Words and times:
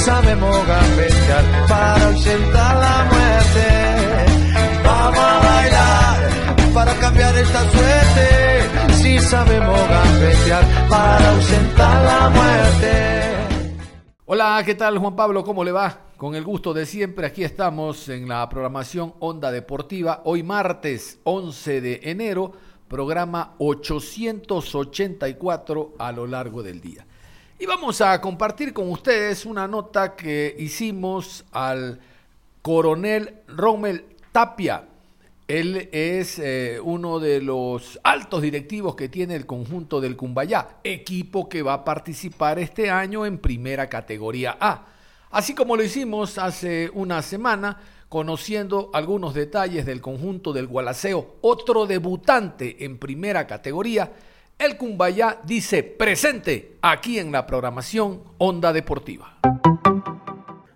Sabemos 0.00 0.66
gambetear 0.66 1.44
para 1.68 2.06
ausentar 2.06 2.76
la 2.76 3.04
muerte. 3.12 3.68
Vamos 4.84 5.18
a 5.18 5.40
bailar 5.40 6.30
para 6.74 6.94
cambiar 6.94 7.36
esta 7.36 7.70
suerte. 7.70 8.94
Si 8.94 9.18
sabemos 9.18 9.78
gambetear 9.88 10.64
para 10.88 11.30
ausentar 11.30 12.04
la 12.04 12.30
muerte. 12.30 13.20
Hola, 14.24 14.62
¿qué 14.64 14.74
tal 14.74 14.96
Juan 14.98 15.14
Pablo? 15.16 15.44
¿Cómo 15.44 15.62
le 15.64 15.72
va? 15.72 16.06
Con 16.16 16.34
el 16.34 16.44
gusto 16.44 16.72
de 16.72 16.86
siempre, 16.86 17.26
aquí 17.26 17.44
estamos 17.44 18.08
en 18.08 18.26
la 18.28 18.48
programación 18.48 19.12
Onda 19.20 19.50
Deportiva. 19.50 20.22
Hoy 20.24 20.42
martes 20.42 21.20
11 21.24 21.80
de 21.80 22.00
enero, 22.04 22.52
programa 22.88 23.54
884 23.58 25.94
a 25.98 26.12
lo 26.12 26.26
largo 26.26 26.62
del 26.62 26.80
día. 26.80 27.06
Y 27.62 27.66
vamos 27.66 28.00
a 28.00 28.18
compartir 28.22 28.72
con 28.72 28.90
ustedes 28.90 29.44
una 29.44 29.68
nota 29.68 30.16
que 30.16 30.56
hicimos 30.58 31.44
al 31.52 32.00
coronel 32.62 33.34
Rommel 33.48 34.06
Tapia. 34.32 34.84
Él 35.46 35.90
es 35.92 36.38
eh, 36.38 36.80
uno 36.82 37.20
de 37.20 37.42
los 37.42 38.00
altos 38.02 38.40
directivos 38.40 38.94
que 38.96 39.10
tiene 39.10 39.36
el 39.36 39.44
conjunto 39.44 40.00
del 40.00 40.16
Cumbayá, 40.16 40.78
equipo 40.84 41.50
que 41.50 41.60
va 41.60 41.74
a 41.74 41.84
participar 41.84 42.58
este 42.58 42.88
año 42.88 43.26
en 43.26 43.36
primera 43.36 43.90
categoría 43.90 44.56
A. 44.58 44.86
Así 45.30 45.54
como 45.54 45.76
lo 45.76 45.82
hicimos 45.82 46.38
hace 46.38 46.90
una 46.94 47.20
semana, 47.20 47.78
conociendo 48.08 48.88
algunos 48.94 49.34
detalles 49.34 49.84
del 49.84 50.00
conjunto 50.00 50.54
del 50.54 50.66
Gualaceo, 50.66 51.36
otro 51.42 51.86
debutante 51.86 52.86
en 52.86 52.96
primera 52.96 53.46
categoría 53.46 54.12
el 54.60 54.76
Cumbayá 54.76 55.40
dice 55.42 55.82
presente 55.82 56.76
aquí 56.82 57.18
en 57.18 57.32
la 57.32 57.46
programación 57.46 58.22
Onda 58.36 58.74
Deportiva. 58.74 59.38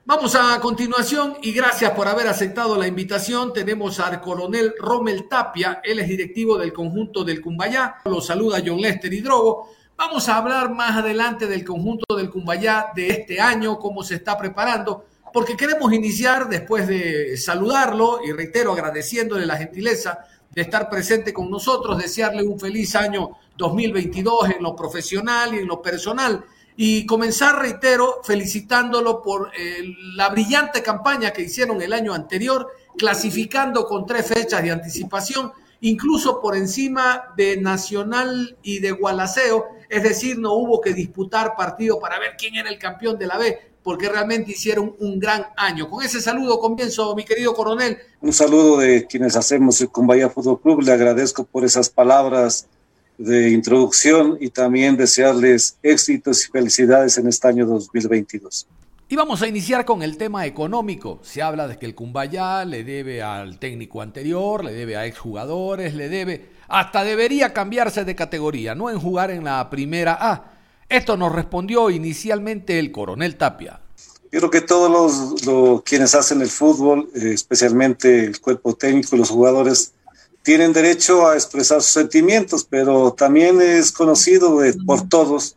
Vamos 0.06 0.34
a 0.34 0.58
continuación 0.58 1.36
y 1.42 1.52
gracias 1.52 1.90
por 1.90 2.08
haber 2.08 2.27
aceptado 2.27 2.78
la 2.78 2.86
invitación. 2.86 3.52
Tenemos 3.52 4.00
al 4.00 4.22
coronel 4.22 4.72
Rommel 4.78 5.28
Tapia, 5.28 5.82
él 5.84 5.98
es 5.98 6.08
directivo 6.08 6.56
del 6.56 6.72
conjunto 6.72 7.24
del 7.24 7.42
Cumbayá. 7.42 7.96
Lo 8.06 8.22
saluda 8.22 8.62
John 8.64 8.80
Lester 8.80 9.12
Hidrobo. 9.12 9.68
Vamos 9.96 10.30
a 10.30 10.38
hablar 10.38 10.72
más 10.72 10.96
adelante 10.96 11.46
del 11.46 11.62
conjunto 11.62 12.16
del 12.16 12.30
Cumbayá 12.30 12.86
de 12.96 13.08
este 13.08 13.38
año, 13.38 13.78
cómo 13.78 14.02
se 14.02 14.14
está 14.14 14.38
preparando, 14.38 15.05
porque 15.30 15.58
queremos 15.58 15.92
iniciar 15.92 16.48
después 16.48 16.88
de 16.88 17.36
saludarlo 17.36 18.20
y 18.27 18.32
reitero 18.32 18.72
agradeciéndole 18.72 19.44
la 19.44 19.58
gentileza 19.58 20.20
de 20.50 20.62
estar 20.62 20.88
presente 20.88 21.34
con 21.34 21.50
nosotros, 21.50 21.98
desearle 21.98 22.44
un 22.44 22.58
feliz 22.58 22.94
año 22.94 23.36
2022 23.56 24.50
en 24.56 24.62
lo 24.62 24.74
profesional 24.74 25.55
y 25.55 25.58
en 25.58 25.66
lo 25.66 25.80
personal. 25.80 26.45
Y 26.77 27.06
comenzar, 27.06 27.61
reitero, 27.61 28.20
felicitándolo 28.24 29.23
por 29.23 29.51
eh, 29.56 29.84
la 30.17 30.29
brillante 30.30 30.83
campaña 30.83 31.33
que 31.33 31.42
hicieron 31.42 31.80
el 31.80 31.92
año 31.92 32.12
anterior, 32.12 32.68
clasificando 32.98 33.86
con 33.86 34.06
tres 34.06 34.27
fechas 34.27 34.62
de 34.62 34.73
anticipación, 34.73 35.52
incluso 35.83 36.40
por 36.40 36.56
encima 36.56 37.33
de 37.36 37.58
Nacional 37.58 38.56
y 38.62 38.80
de 38.80 38.90
Gualaceo, 38.90 39.67
es 39.89 40.02
decir, 40.02 40.39
no 40.39 40.55
hubo 40.55 40.80
que 40.80 40.95
disputar 40.95 41.55
partido 41.56 42.00
para 42.00 42.18
ver 42.18 42.34
quién 42.36 42.56
era 42.56 42.68
el 42.68 42.79
campeón 42.79 43.18
de 43.18 43.27
la 43.27 43.39
B, 43.39 43.56
porque 43.83 44.08
realmente 44.08 44.52
hicieron 44.52 44.96
un 44.98 45.20
gran 45.20 45.46
año. 45.56 45.89
Con 45.89 46.02
ese 46.02 46.20
saludo 46.20 46.58
comienzo, 46.58 47.14
mi 47.14 47.24
querido 47.24 47.55
coronel. 47.55 47.98
Un 48.20 48.33
saludo 48.33 48.79
de 48.79 49.06
quienes 49.06 49.36
hacemos 49.36 49.80
el 49.80 49.90
Cumbaya 49.90 50.30
Fútbol 50.30 50.61
Club, 50.61 50.83
le 50.83 50.92
agradezco 50.92 51.45
por 51.45 51.64
esas 51.64 51.90
palabras 51.90 52.67
de 53.19 53.51
introducción 53.51 54.36
y 54.41 54.51
también 54.51 54.97
desearles 54.97 55.77
éxitos 55.83 56.45
y 56.45 56.51
felicidades 56.51 57.19
en 57.19 57.29
este 57.29 57.48
año 57.48 57.67
2022. 57.67 58.67
Y 59.07 59.17
vamos 59.17 59.42
a 59.42 59.47
iniciar 59.47 59.85
con 59.85 60.02
el 60.02 60.17
tema 60.17 60.47
económico. 60.47 61.20
Se 61.23 61.42
habla 61.42 61.69
de 61.69 61.79
que 61.79 61.86
el 61.86 61.95
Cumbayá 61.95 62.64
le 62.64 62.85
debe 62.85 63.23
al 63.23 63.58
técnico 63.58 64.01
anterior, 64.01 64.64
le 64.64 64.73
debe 64.73 64.97
a 64.97 65.07
exjugadores, 65.07 65.95
le 65.95 66.08
debe, 66.08 66.48
hasta 66.69 67.05
debería 67.05 67.53
cambiarse 67.53 68.05
de 68.05 68.14
categoría, 68.14 68.74
no 68.74 68.91
en 68.91 68.98
jugar 68.98 69.30
en 69.30 69.45
la 69.45 69.69
primera 69.69 70.17
A. 70.19 70.53
Esto 70.89 71.17
nos 71.17 71.33
respondió 71.33 71.91
inicialmente 71.91 72.79
el 72.79 72.92
coronel 72.92 73.36
Tapia. 73.36 73.80
Yo 74.33 74.41
creo 74.41 74.51
que 74.51 74.63
todos 74.63 75.39
los, 75.45 75.83
quienes 75.83 76.14
hacen 76.14 76.41
el 76.41 76.48
fútbol, 76.48 77.08
eh, 77.14 77.33
especialmente 77.35 78.24
el 78.24 78.41
cuerpo 78.41 78.74
técnico, 78.74 79.17
los 79.17 79.30
jugadores, 79.30 79.92
tienen 80.44 80.74
derecho 80.74 81.27
a 81.27 81.34
expresar 81.34 81.82
sus 81.82 81.92
sentimientos, 81.92 82.66
pero 82.68 83.14
también 83.14 83.62
es 83.62 83.90
conocido 83.90 84.60
por 84.86 85.08
todos 85.08 85.56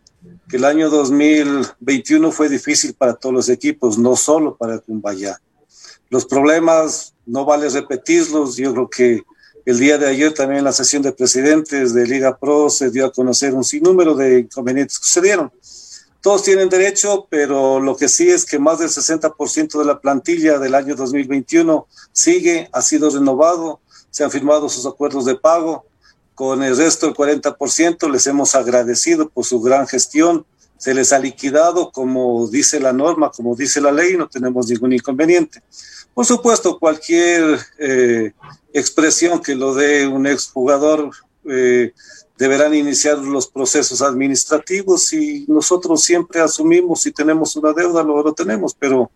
que 0.50 0.56
el 0.56 0.64
año 0.64 0.90
2021 0.90 2.32
fue 2.32 2.48
difícil 2.48 2.94
para 2.94 3.14
todos 3.14 3.36
los 3.36 3.50
equipos, 3.50 3.98
no 3.98 4.16
solo 4.16 4.56
para 4.56 4.80
Cumbayá. 4.80 5.42
Los 6.10 6.26
problemas 6.26 7.14
no 7.26 7.44
vale 7.44 7.68
repetirlos, 7.68 8.56
yo 8.56 8.72
creo 8.74 8.90
que 8.90 9.24
el 9.66 9.78
día 9.78 9.98
de 9.98 10.08
ayer 10.08 10.34
también 10.34 10.60
en 10.60 10.64
la 10.64 10.72
sesión 10.72 11.04
de 11.04 11.12
presidentes 11.12 11.94
de 11.94 12.08
Liga 12.08 12.38
Pro 12.38 12.70
se 12.70 12.90
dio 12.90 13.08
a 13.08 13.12
conocer 13.12 13.54
un 13.54 13.66
sinnúmero 13.66 14.16
de 14.16 14.40
inconvenientes 14.40 15.00
que 15.00 15.06
sucedieron. 15.06 15.52
Todos 16.22 16.44
tienen 16.44 16.70
derecho, 16.70 17.28
pero 17.30 17.82
lo 17.82 17.98
que 17.98 18.08
sí 18.08 18.30
es 18.30 18.46
que 18.46 18.58
más 18.58 18.80
del 18.80 18.88
60% 18.88 19.80
de 19.80 19.86
la 19.86 20.00
plantilla 20.00 20.60
del 20.60 20.76
año 20.76 20.96
2021 20.96 21.88
sigue, 22.14 22.70
ha 22.72 22.82
sido 22.82 23.10
renovado, 23.10 23.82
se 24.10 24.24
han 24.24 24.32
firmado 24.32 24.70
sus 24.70 24.86
acuerdos 24.86 25.26
de 25.26 25.36
pago. 25.36 25.86
Con 26.36 26.64
el 26.64 26.78
resto, 26.78 27.08
el 27.08 27.14
40%, 27.14 28.12
les 28.12 28.28
hemos 28.28 28.54
agradecido 28.56 29.30
por 29.30 29.46
su 29.46 29.60
gran 29.62 29.88
gestión. 29.88 30.46
Se 30.78 30.94
les 30.94 31.12
ha 31.12 31.20
liquidado 31.20 31.92
como 31.92 32.48
dice 32.48 32.80
la 32.80 32.94
norma, 32.94 33.32
como 33.32 33.56
dice 33.56 33.82
la 33.82 33.92
ley, 33.92 34.16
no 34.16 34.28
tenemos 34.28 34.68
ningún 34.68 34.94
inconveniente. 34.94 35.64
Por 36.14 36.26
supuesto, 36.26 36.78
cualquier 36.80 37.60
eh, 37.80 38.34
expresión 38.74 39.42
que 39.42 39.56
lo 39.56 39.74
dé 39.74 40.08
un 40.08 40.28
exjugador 40.28 41.12
eh, 41.50 41.94
deberán 42.38 42.74
iniciar 42.76 43.18
los 43.18 43.48
procesos 43.48 44.02
administrativos 44.02 45.12
y 45.14 45.46
nosotros 45.48 46.04
siempre 46.04 46.40
asumimos 46.40 47.02
si 47.02 47.12
tenemos 47.12 47.56
una 47.56 47.74
deuda, 47.74 48.04
lo, 48.04 48.22
lo 48.22 48.34
tenemos, 48.34 48.76
pero, 48.78 49.12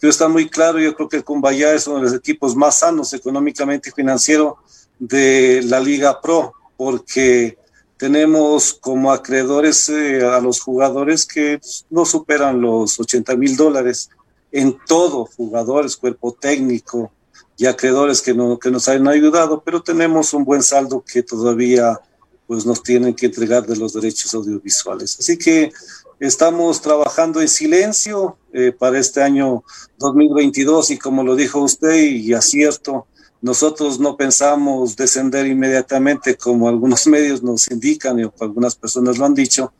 pero 0.00 0.10
está 0.10 0.28
muy 0.28 0.48
claro, 0.48 0.80
yo 0.80 0.94
creo 0.94 1.08
que 1.08 1.18
el 1.18 1.24
Cumbayá 1.24 1.72
es 1.72 1.86
uno 1.86 1.98
de 1.98 2.04
los 2.04 2.14
equipos 2.14 2.56
más 2.56 2.80
sanos 2.80 3.12
económicamente 3.12 3.90
y 3.90 3.92
financiero 3.92 4.58
de 4.98 5.62
la 5.64 5.78
Liga 5.78 6.20
Pro, 6.20 6.52
porque 6.76 7.56
tenemos 7.96 8.74
como 8.74 9.12
acreedores 9.12 9.88
eh, 9.88 10.24
a 10.24 10.40
los 10.40 10.60
jugadores 10.60 11.24
que 11.24 11.60
no 11.90 12.04
superan 12.04 12.60
los 12.60 12.98
80 12.98 13.36
mil 13.36 13.56
dólares 13.56 14.10
en 14.50 14.76
todo, 14.86 15.26
jugadores, 15.36 15.96
cuerpo 15.96 16.32
técnico 16.32 17.12
y 17.56 17.66
acreedores 17.66 18.20
que, 18.20 18.34
no, 18.34 18.58
que 18.58 18.70
nos 18.70 18.88
han 18.88 19.06
ayudado, 19.06 19.62
pero 19.64 19.82
tenemos 19.82 20.34
un 20.34 20.44
buen 20.44 20.62
saldo 20.62 21.04
que 21.06 21.22
todavía 21.22 22.00
pues 22.46 22.66
nos 22.66 22.82
tienen 22.82 23.14
que 23.14 23.26
entregar 23.26 23.66
de 23.66 23.76
los 23.76 23.92
derechos 23.92 24.34
audiovisuales. 24.34 25.18
Así 25.18 25.36
que 25.38 25.72
estamos 26.20 26.80
trabajando 26.80 27.40
en 27.40 27.48
silencio 27.48 28.36
eh, 28.52 28.72
para 28.72 28.98
este 28.98 29.22
año 29.22 29.64
2022 29.98 30.90
y 30.90 30.98
como 30.98 31.22
lo 31.22 31.36
dijo 31.36 31.60
usted 31.60 31.94
y 31.94 32.32
acierto, 32.34 33.06
nosotros 33.40 34.00
no 34.00 34.16
pensamos 34.16 34.96
descender 34.96 35.46
inmediatamente 35.46 36.36
como 36.36 36.68
algunos 36.68 37.06
medios 37.08 37.42
nos 37.42 37.70
indican 37.70 38.18
y 38.18 38.22
algunas 38.40 38.74
personas 38.74 39.18
lo 39.18 39.26
han 39.26 39.34
dicho, 39.34 39.72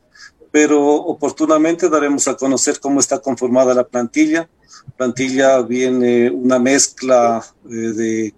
pero 0.51 0.93
oportunamente 0.93 1.89
daremos 1.89 2.27
a 2.27 2.37
conocer 2.37 2.79
cómo 2.79 2.99
está 2.99 3.19
conformada 3.19 3.73
la 3.73 3.83
plantilla. 3.83 4.47
Plantilla 4.95 5.61
viene 5.63 6.29
una 6.29 6.59
mezcla 6.59 7.43
eh, 7.65 7.73
de 7.73 8.35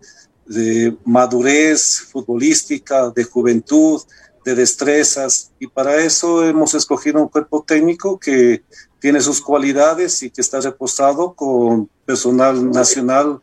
de 0.47 0.95
madurez 1.05 2.01
futbolística, 2.11 3.09
de 3.09 3.23
juventud, 3.23 4.01
de 4.45 4.55
destrezas, 4.55 5.51
y 5.59 5.67
para 5.67 5.97
eso 5.97 6.45
hemos 6.45 6.73
escogido 6.73 7.21
un 7.21 7.27
cuerpo 7.27 7.63
técnico 7.67 8.17
que 8.17 8.63
tiene 8.99 9.19
sus 9.21 9.41
cualidades 9.41 10.23
y 10.23 10.29
que 10.29 10.41
está 10.41 10.59
reposado 10.61 11.33
con 11.33 11.89
personal 12.05 12.71
nacional 12.71 13.41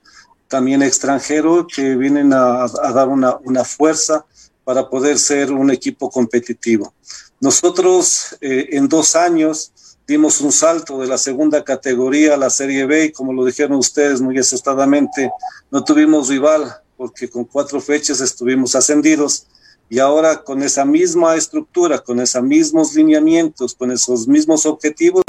también 0.49 0.83
extranjero, 0.83 1.67
que 1.67 1.97
vienen 1.97 2.33
a, 2.33 2.67
dar 2.95 3.09
una, 3.09 3.37
una, 3.45 3.65
fuerza 3.65 4.25
para 4.63 4.89
poder 4.89 5.19
ser 5.19 5.53
un 5.53 5.71
equipo 5.71 6.11
competitivo. 6.11 6.95
Nosotros 7.41 8.37
eh, 8.41 8.69
en 8.73 8.89
dos 8.89 9.17
años 9.17 9.73
dimos 10.07 10.41
un 10.41 10.53
salto 10.53 10.99
de 11.01 11.07
la 11.07 11.19
segunda 11.19 11.65
categoría 11.65 12.35
a 12.35 12.39
la 12.39 12.51
Serie 12.51 12.87
B 12.87 13.07
y 13.07 13.13
como 13.13 13.33
lo 13.33 13.45
dijeron 13.45 13.79
ustedes 13.79 14.21
muy 14.21 14.39
acertadamente, 14.39 15.31
no 15.71 15.83
tuvimos 15.83 16.29
rival 16.29 16.83
porque 16.97 17.29
con 17.29 17.45
cuatro 17.45 17.81
fechas 17.81 18.21
estuvimos 18.21 18.75
ascendidos 18.75 19.47
y 19.89 19.99
ahora 19.99 20.43
con 20.43 20.63
esa 20.63 20.85
misma 20.85 21.37
estructura, 21.37 21.99
con 21.99 22.21
esos 22.21 22.43
mismos 22.43 22.95
lineamientos, 22.95 23.75
con 23.75 23.91
esos 23.91 24.27
mismos 24.27 24.67
objetivos, 24.67 25.25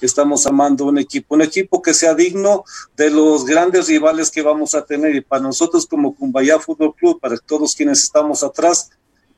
estamos 0.00 0.46
amando 0.46 0.84
un 0.84 0.98
equipo, 0.98 1.34
un 1.34 1.42
equipo 1.42 1.80
que 1.80 1.94
sea 1.94 2.14
digno 2.14 2.64
de 2.96 3.10
los 3.10 3.44
grandes 3.44 3.88
rivales 3.88 4.30
que 4.30 4.42
vamos 4.42 4.74
a 4.74 4.84
tener. 4.84 5.14
Y 5.14 5.20
para 5.20 5.42
nosotros 5.42 5.86
como 5.86 6.14
Cumbayá 6.14 6.58
Fútbol 6.58 6.94
Club, 6.94 7.20
para 7.20 7.36
todos 7.38 7.74
quienes 7.74 8.02
estamos 8.02 8.42
atrás, 8.42 8.90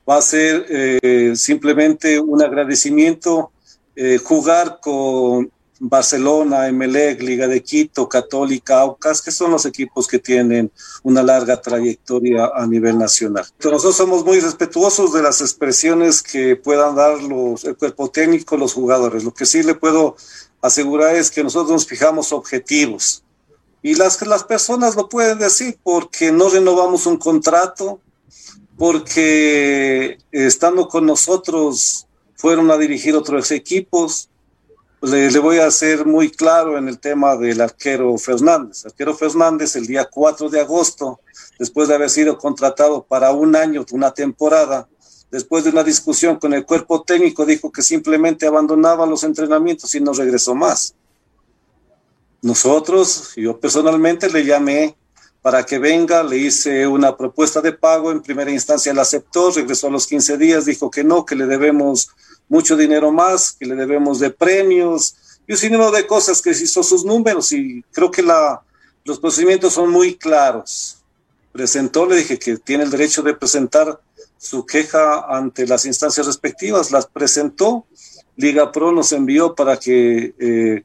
va 0.07 0.17
a 0.17 0.21
ser 0.21 0.65
eh, 0.69 1.33
simplemente 1.35 2.19
un 2.19 2.41
agradecimiento 2.41 3.51
eh, 3.95 4.19
jugar 4.23 4.79
con 4.81 5.51
Barcelona, 5.79 6.67
Emelec, 6.67 7.21
Liga 7.21 7.47
de 7.47 7.61
Quito, 7.61 8.09
Católica, 8.09 8.79
Aucas, 8.79 9.21
que 9.21 9.31
son 9.31 9.51
los 9.51 9.65
equipos 9.65 10.07
que 10.07 10.19
tienen 10.19 10.71
una 11.03 11.23
larga 11.23 11.61
trayectoria 11.61 12.51
a 12.53 12.65
nivel 12.65 12.97
nacional. 12.97 13.45
Nosotros 13.63 13.95
somos 13.95 14.25
muy 14.25 14.39
respetuosos 14.39 15.13
de 15.13 15.21
las 15.21 15.41
expresiones 15.41 16.23
que 16.23 16.55
puedan 16.55 16.95
dar 16.95 17.21
los, 17.21 17.63
el 17.63 17.77
cuerpo 17.77 18.09
técnico, 18.09 18.57
los 18.57 18.73
jugadores. 18.73 19.23
Lo 19.23 19.33
que 19.33 19.45
sí 19.45 19.63
le 19.63 19.75
puedo 19.75 20.15
asegurar 20.61 21.15
es 21.15 21.29
que 21.29 21.43
nosotros 21.43 21.71
nos 21.71 21.85
fijamos 21.85 22.31
objetivos. 22.31 23.23
Y 23.81 23.95
las, 23.95 24.25
las 24.25 24.43
personas 24.43 24.95
lo 24.95 25.07
pueden 25.07 25.39
decir 25.39 25.77
porque 25.83 26.31
no 26.31 26.49
renovamos 26.49 27.05
un 27.05 27.17
contrato, 27.17 28.01
porque 28.77 30.17
estando 30.31 30.87
con 30.87 31.05
nosotros 31.05 32.07
fueron 32.35 32.69
a 32.71 32.77
dirigir 32.77 33.15
otros 33.15 33.51
equipos, 33.51 34.29
le, 35.01 35.39
voy 35.39 35.59
a 35.59 35.69
ser 35.69 36.05
muy 36.05 36.29
claro 36.31 36.77
en 36.77 36.87
el 36.87 36.99
tema 36.99 37.35
del 37.35 37.61
arquero 37.61 38.17
Fernández. 38.17 38.85
arquero 38.85 39.15
Fernández 39.15 39.75
el 39.75 39.85
día 39.85 40.05
4 40.05 40.49
de 40.49 40.61
agosto, 40.61 41.19
después 41.59 41.87
de 41.87 41.95
haber 41.95 42.09
sido 42.09 42.37
contratado 42.37 43.03
para 43.03 43.31
un 43.31 43.55
año, 43.55 43.85
una 43.91 44.11
temporada, 44.11 44.87
después 45.29 45.63
de 45.63 45.69
una 45.69 45.83
discusión 45.83 46.37
con 46.37 46.53
el 46.53 46.65
cuerpo 46.65 47.03
técnico, 47.03 47.45
dijo 47.45 47.71
que 47.71 47.81
simplemente 47.81 48.47
abandonaba 48.47 49.05
los 49.05 49.23
entrenamientos 49.23 49.93
y 49.93 50.01
no 50.01 50.13
regresó 50.13 50.55
más. 50.55 50.95
Nosotros, 52.41 53.33
yo 53.35 53.59
personalmente 53.59 54.29
le 54.29 54.45
llamé 54.45 54.95
para 55.41 55.65
que 55.65 55.79
venga, 55.79 56.23
le 56.23 56.37
hice 56.37 56.87
una 56.87 57.15
propuesta 57.15 57.61
de 57.61 57.71
pago, 57.71 58.11
en 58.11 58.21
primera 58.21 58.51
instancia 58.51 58.91
él 58.91 58.99
aceptó, 58.99 59.51
regresó 59.51 59.87
a 59.87 59.91
los 59.91 60.07
15 60.07 60.37
días, 60.37 60.65
dijo 60.65 60.89
que 60.89 61.03
no, 61.03 61.25
que 61.25 61.35
le 61.35 61.45
debemos 61.45 62.09
mucho 62.49 62.75
dinero 62.75 63.11
más, 63.11 63.53
que 63.53 63.65
le 63.65 63.75
debemos 63.75 64.19
de 64.19 64.29
premios 64.29 65.15
y 65.47 65.53
un 65.53 65.57
sinnúmero 65.57 65.91
de 65.91 66.07
cosas 66.07 66.41
que 66.41 66.51
hizo 66.51 66.83
sus 66.83 67.05
números 67.05 67.51
y 67.51 67.83
creo 67.91 68.11
que 68.11 68.21
la, 68.21 68.61
los 69.05 69.19
procedimientos 69.19 69.73
son 69.73 69.89
muy 69.89 70.15
claros. 70.15 70.97
Presentó, 71.51 72.05
le 72.05 72.17
dije 72.17 72.37
que 72.37 72.57
tiene 72.57 72.83
el 72.83 72.91
derecho 72.91 73.21
de 73.21 73.33
presentar 73.33 73.99
su 74.37 74.65
queja 74.65 75.25
ante 75.35 75.65
las 75.65 75.85
instancias 75.85 76.27
respectivas, 76.27 76.91
las 76.91 77.07
presentó, 77.07 77.85
Liga 78.35 78.71
Pro 78.71 78.91
nos 78.91 79.11
envió 79.11 79.55
para 79.55 79.77
que 79.77 80.33
eh, 80.37 80.83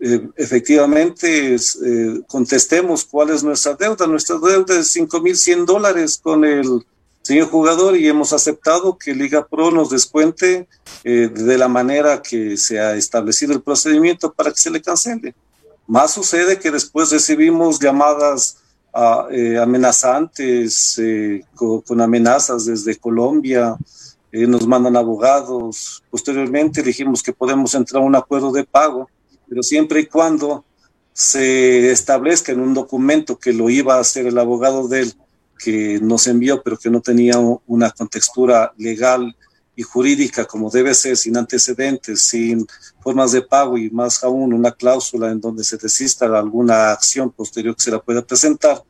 eh, 0.00 0.28
efectivamente 0.36 1.54
eh, 1.54 2.20
contestemos 2.26 3.04
cuál 3.04 3.30
es 3.30 3.44
nuestra 3.44 3.74
deuda. 3.74 4.06
Nuestra 4.06 4.38
deuda 4.38 4.78
es 4.78 4.96
5.100 4.96 5.66
dólares 5.66 6.18
con 6.22 6.44
el 6.44 6.84
señor 7.24 7.48
jugador 7.48 7.96
y 7.96 8.06
hemos 8.06 8.34
aceptado 8.34 8.98
que 8.98 9.14
Liga 9.14 9.46
Pro 9.46 9.70
nos 9.70 9.88
descuente 9.88 10.68
eh, 11.04 11.30
de 11.32 11.56
la 11.56 11.68
manera 11.68 12.20
que 12.20 12.58
se 12.58 12.78
ha 12.78 12.94
establecido 12.94 13.54
el 13.54 13.62
procedimiento 13.62 14.30
para 14.30 14.50
que 14.50 14.58
se 14.58 14.70
le 14.70 14.82
cancele. 14.82 15.34
Más 15.86 16.12
sucede 16.12 16.58
que 16.58 16.70
después 16.70 17.10
recibimos 17.10 17.80
llamadas 17.80 18.58
ah, 18.92 19.26
eh, 19.30 19.56
amenazantes 19.58 20.98
eh, 20.98 21.42
con, 21.54 22.00
amenazas 22.00 22.66
desde 22.66 22.96
Colombia, 22.96 23.76
nos 24.30 24.66
mandan 24.66 24.96
abogados. 24.96 26.02
Posteriormente 26.10 26.82
dijimos 26.82 27.22
que 27.22 27.32
podemos 27.32 27.72
entrar 27.74 28.02
a 28.02 28.04
un 28.04 28.16
acuerdo 28.16 28.50
de 28.50 28.64
pago, 28.64 29.08
pero 29.48 29.62
siempre 29.62 30.00
y 30.00 30.06
cuando 30.06 30.64
se 31.12 31.92
establezca 31.92 32.50
en 32.50 32.58
un 32.58 32.74
documento 32.74 33.38
que 33.38 33.52
lo 33.52 33.70
iba 33.70 33.94
a 33.94 34.00
hacer 34.00 34.26
el 34.26 34.36
abogado 34.36 34.88
de 34.88 35.02
él 35.02 35.14
que 35.58 35.98
nos 36.00 36.26
envió, 36.26 36.62
pero 36.62 36.76
que 36.76 36.90
no 36.90 37.00
tenía 37.00 37.38
una 37.66 37.90
contextura 37.90 38.72
legal 38.76 39.34
y 39.76 39.82
jurídica 39.82 40.44
como 40.44 40.70
debe 40.70 40.94
ser, 40.94 41.16
sin 41.16 41.36
antecedentes, 41.36 42.22
sin 42.22 42.66
formas 43.00 43.32
de 43.32 43.42
pago 43.42 43.76
y 43.76 43.90
más 43.90 44.22
aún 44.22 44.52
una 44.52 44.72
cláusula 44.72 45.30
en 45.30 45.40
donde 45.40 45.64
se 45.64 45.76
desista 45.76 46.26
alguna 46.26 46.92
acción 46.92 47.30
posterior 47.30 47.74
que 47.74 47.82
se 47.82 47.90
la 47.90 48.00
pueda 48.00 48.22
presentar. 48.22 48.82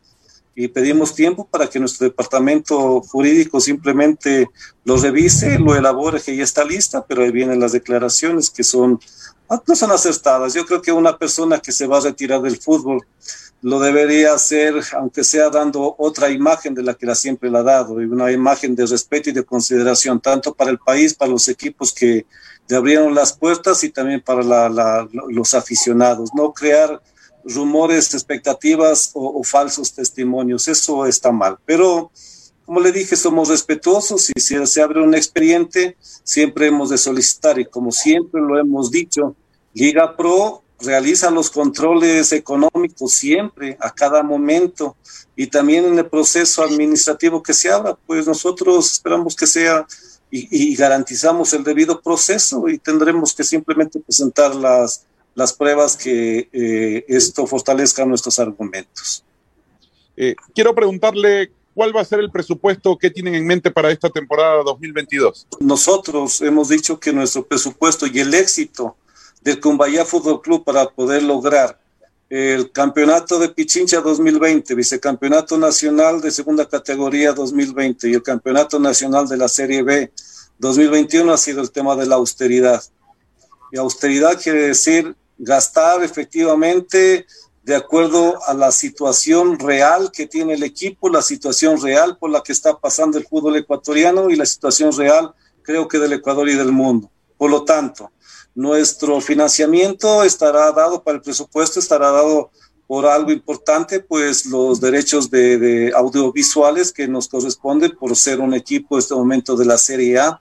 Y 0.56 0.68
pedimos 0.68 1.14
tiempo 1.14 1.48
para 1.48 1.68
que 1.68 1.80
nuestro 1.80 2.06
departamento 2.06 3.00
jurídico 3.00 3.60
simplemente 3.60 4.48
lo 4.84 4.96
revise, 4.96 5.58
lo 5.58 5.74
elabore, 5.74 6.20
que 6.20 6.36
ya 6.36 6.44
está 6.44 6.64
lista, 6.64 7.04
pero 7.04 7.22
ahí 7.22 7.32
vienen 7.32 7.58
las 7.58 7.72
declaraciones 7.72 8.50
que 8.50 8.62
son, 8.62 9.00
no 9.66 9.76
son 9.76 9.90
acertadas. 9.92 10.54
Yo 10.54 10.64
creo 10.64 10.82
que 10.82 10.92
una 10.92 11.16
persona 11.16 11.58
que 11.58 11.72
se 11.72 11.86
va 11.86 11.98
a 11.98 12.00
retirar 12.00 12.40
del 12.42 12.56
fútbol 12.56 13.06
lo 13.62 13.80
debería 13.80 14.34
hacer, 14.34 14.74
aunque 14.92 15.24
sea 15.24 15.48
dando 15.48 15.94
otra 15.96 16.28
imagen 16.30 16.74
de 16.74 16.82
la 16.82 16.92
que 16.92 17.06
la 17.06 17.14
siempre 17.14 17.50
la 17.50 17.60
ha 17.60 17.62
dado, 17.62 18.00
y 18.02 18.04
una 18.04 18.30
imagen 18.30 18.76
de 18.76 18.84
respeto 18.84 19.30
y 19.30 19.32
de 19.32 19.42
consideración, 19.42 20.20
tanto 20.20 20.52
para 20.52 20.70
el 20.70 20.78
país, 20.78 21.14
para 21.14 21.30
los 21.30 21.48
equipos 21.48 21.90
que 21.90 22.26
le 22.68 22.76
abrieron 22.76 23.14
las 23.14 23.32
puertas 23.32 23.82
y 23.82 23.88
también 23.88 24.20
para 24.20 24.42
los 25.12 25.54
aficionados. 25.54 26.30
No 26.34 26.52
crear 26.52 27.00
rumores, 27.42 28.12
expectativas 28.12 29.10
o, 29.14 29.42
falsos 29.42 29.94
testimonios, 29.94 30.68
eso 30.68 31.06
está 31.06 31.32
mal. 31.32 31.56
Pero, 31.64 32.10
como 32.66 32.80
le 32.80 32.92
dije, 32.92 33.16
somos 33.16 33.48
respetuosos 33.48 34.30
y 34.34 34.40
si 34.40 34.66
se 34.66 34.82
abre 34.82 35.02
un 35.02 35.14
expediente, 35.14 35.96
siempre 36.22 36.66
hemos 36.66 36.90
de 36.90 36.98
solicitar 36.98 37.58
y 37.58 37.64
como 37.64 37.92
siempre 37.92 38.40
lo 38.40 38.58
hemos 38.58 38.90
dicho, 38.90 39.36
Liga 39.74 40.16
Pro 40.16 40.62
realiza 40.80 41.30
los 41.30 41.50
controles 41.50 42.32
económicos 42.32 43.12
siempre, 43.12 43.76
a 43.80 43.90
cada 43.90 44.22
momento, 44.22 44.96
y 45.36 45.48
también 45.48 45.84
en 45.84 45.98
el 45.98 46.06
proceso 46.06 46.62
administrativo 46.62 47.42
que 47.42 47.52
se 47.52 47.70
abra, 47.70 47.96
pues 48.06 48.26
nosotros 48.26 48.92
esperamos 48.92 49.34
que 49.34 49.46
sea 49.46 49.86
y, 50.30 50.74
garantizamos 50.74 51.52
el 51.52 51.62
debido 51.62 52.00
proceso 52.00 52.68
y 52.68 52.78
tendremos 52.78 53.32
que 53.32 53.44
simplemente 53.44 54.00
presentar 54.00 54.52
las, 54.54 55.06
las 55.34 55.52
pruebas 55.52 55.96
que 55.96 56.48
eh, 56.52 57.04
esto 57.06 57.46
fortalezca 57.46 58.04
nuestros 58.04 58.40
argumentos. 58.40 59.24
Eh, 60.16 60.34
quiero 60.52 60.74
preguntarle 60.74 61.52
cuál 61.72 61.94
va 61.94 62.00
a 62.00 62.04
ser 62.04 62.18
el 62.18 62.32
presupuesto 62.32 62.98
que 62.98 63.10
tienen 63.10 63.36
en 63.36 63.46
mente 63.46 63.70
para 63.70 63.92
esta 63.92 64.10
temporada 64.10 64.64
2022. 64.64 65.46
Nosotros 65.60 66.40
hemos 66.40 66.68
dicho 66.68 66.98
que 66.98 67.12
nuestro 67.12 67.46
presupuesto 67.46 68.06
y 68.06 68.18
el 68.18 68.34
éxito 68.34 68.96
del 69.44 69.60
Cumbayá 69.60 70.04
Fútbol 70.04 70.40
Club 70.40 70.64
para 70.64 70.88
poder 70.88 71.22
lograr 71.22 71.78
el 72.30 72.72
campeonato 72.72 73.38
de 73.38 73.50
Pichincha 73.50 74.00
2020, 74.00 74.74
vicecampeonato 74.74 75.58
nacional 75.58 76.20
de 76.22 76.30
segunda 76.30 76.66
categoría 76.66 77.32
2020 77.34 78.08
y 78.08 78.14
el 78.14 78.22
campeonato 78.22 78.80
nacional 78.80 79.28
de 79.28 79.36
la 79.36 79.46
Serie 79.46 79.82
B 79.82 80.10
2021 80.58 81.30
ha 81.32 81.36
sido 81.36 81.60
el 81.60 81.70
tema 81.70 81.94
de 81.94 82.06
la 82.06 82.14
austeridad. 82.16 82.82
Y 83.70 83.76
austeridad 83.76 84.40
quiere 84.42 84.68
decir 84.68 85.14
gastar 85.36 86.02
efectivamente 86.02 87.26
de 87.62 87.76
acuerdo 87.76 88.38
a 88.46 88.54
la 88.54 88.72
situación 88.72 89.58
real 89.58 90.10
que 90.10 90.26
tiene 90.26 90.54
el 90.54 90.62
equipo, 90.62 91.08
la 91.08 91.22
situación 91.22 91.80
real 91.80 92.16
por 92.16 92.30
la 92.30 92.42
que 92.42 92.52
está 92.52 92.78
pasando 92.78 93.18
el 93.18 93.26
fútbol 93.26 93.56
ecuatoriano 93.56 94.30
y 94.30 94.36
la 94.36 94.46
situación 94.46 94.96
real 94.96 95.34
creo 95.62 95.86
que 95.86 95.98
del 95.98 96.14
Ecuador 96.14 96.48
y 96.48 96.54
del 96.54 96.72
mundo. 96.72 97.10
Por 97.36 97.50
lo 97.50 97.64
tanto, 97.64 98.10
nuestro 98.54 99.20
financiamiento 99.20 100.22
estará 100.22 100.70
dado 100.72 101.02
para 101.02 101.16
el 101.16 101.22
presupuesto, 101.22 101.80
estará 101.80 102.10
dado 102.10 102.50
por 102.86 103.06
algo 103.06 103.32
importante, 103.32 104.00
pues 104.00 104.46
los 104.46 104.80
derechos 104.80 105.30
de, 105.30 105.92
audiovisuales 105.94 106.92
que 106.92 107.08
nos 107.08 107.28
corresponden 107.28 107.96
por 107.98 108.14
ser 108.14 108.40
un 108.40 108.54
equipo 108.54 108.96
en 108.96 108.98
este 109.00 109.14
momento 109.14 109.56
de 109.56 109.64
la 109.64 109.78
Serie 109.78 110.18
A. 110.18 110.40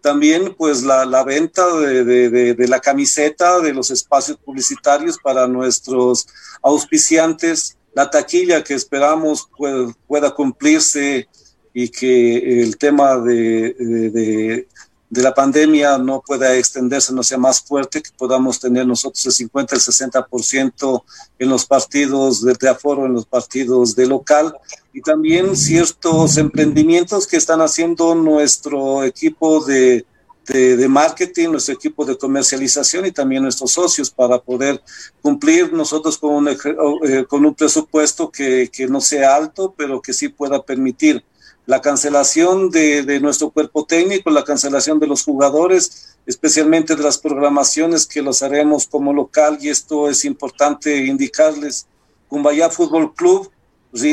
También 0.00 0.54
pues 0.56 0.82
la, 0.82 1.22
venta 1.22 1.76
de, 1.76 2.66
la 2.68 2.80
camiseta, 2.80 3.60
de 3.60 3.72
los 3.72 3.90
espacios 3.90 4.38
publicitarios 4.38 5.18
para 5.22 5.46
nuestros 5.46 6.26
auspiciantes, 6.62 7.76
la 7.94 8.10
taquilla 8.10 8.64
que 8.64 8.74
esperamos 8.74 9.48
pueda 10.08 10.30
cumplirse 10.34 11.28
y 11.74 11.88
que 11.88 12.62
el 12.62 12.78
tema 12.78 13.18
de 13.18 14.66
la 15.20 15.34
pandemia 15.34 15.98
no 15.98 16.22
pueda 16.26 16.56
extenderse, 16.56 17.12
no 17.12 17.22
sea 17.22 17.36
más 17.36 17.60
fuerte, 17.60 18.00
que 18.00 18.10
podamos 18.16 18.58
tener 18.58 18.86
nosotros 18.86 19.26
el 19.26 19.32
50, 19.32 19.74
el 19.74 19.80
60% 19.82 21.02
en 21.38 21.48
los 21.50 21.66
partidos 21.66 22.42
de, 22.42 22.68
aforo, 22.68 23.04
en 23.04 23.12
los 23.12 23.26
partidos 23.26 23.94
de 23.94 24.06
local, 24.06 24.56
y 24.94 25.02
también 25.02 25.54
ciertos 25.54 26.38
emprendimientos 26.38 27.26
que 27.26 27.36
están 27.36 27.60
haciendo 27.60 28.14
nuestro 28.14 29.04
equipo 29.04 29.62
de, 29.62 30.06
de, 30.46 30.88
marketing, 30.88 31.50
nuestro 31.50 31.74
equipo 31.74 32.06
de 32.06 32.16
comercialización 32.16 33.04
y 33.04 33.12
también 33.12 33.42
nuestros 33.42 33.72
socios 33.72 34.10
para 34.10 34.38
poder 34.38 34.82
cumplir 35.20 35.74
nosotros 35.74 36.16
con 36.16 36.34
un, 36.34 36.48
eh, 36.48 37.26
con 37.28 37.44
un 37.44 37.54
presupuesto 37.54 38.30
que, 38.30 38.70
que 38.72 38.86
no 38.86 39.02
sea 39.02 39.36
alto, 39.36 39.74
pero 39.76 40.00
que 40.00 40.14
sí 40.14 40.28
pueda 40.28 40.62
permitir 40.62 41.22
la 41.66 41.80
cancelación 41.80 42.70
de, 42.70 43.20
nuestro 43.20 43.50
cuerpo 43.50 43.84
técnico, 43.84 44.30
la 44.30 44.44
cancelación 44.44 44.98
de 44.98 45.06
los 45.06 45.22
jugadores, 45.22 46.16
especialmente 46.26 46.96
de 46.96 47.02
las 47.02 47.18
programaciones 47.18 48.06
que 48.06 48.22
los 48.22 48.42
haremos 48.42 48.86
como 48.86 49.12
local 49.12 49.58
y 49.60 49.68
esto 49.68 50.08
es 50.08 50.24
importante 50.24 51.04
indicarles. 51.06 51.86
Cumbayá 52.28 52.70
Fútbol 52.70 53.14
Club 53.14 53.50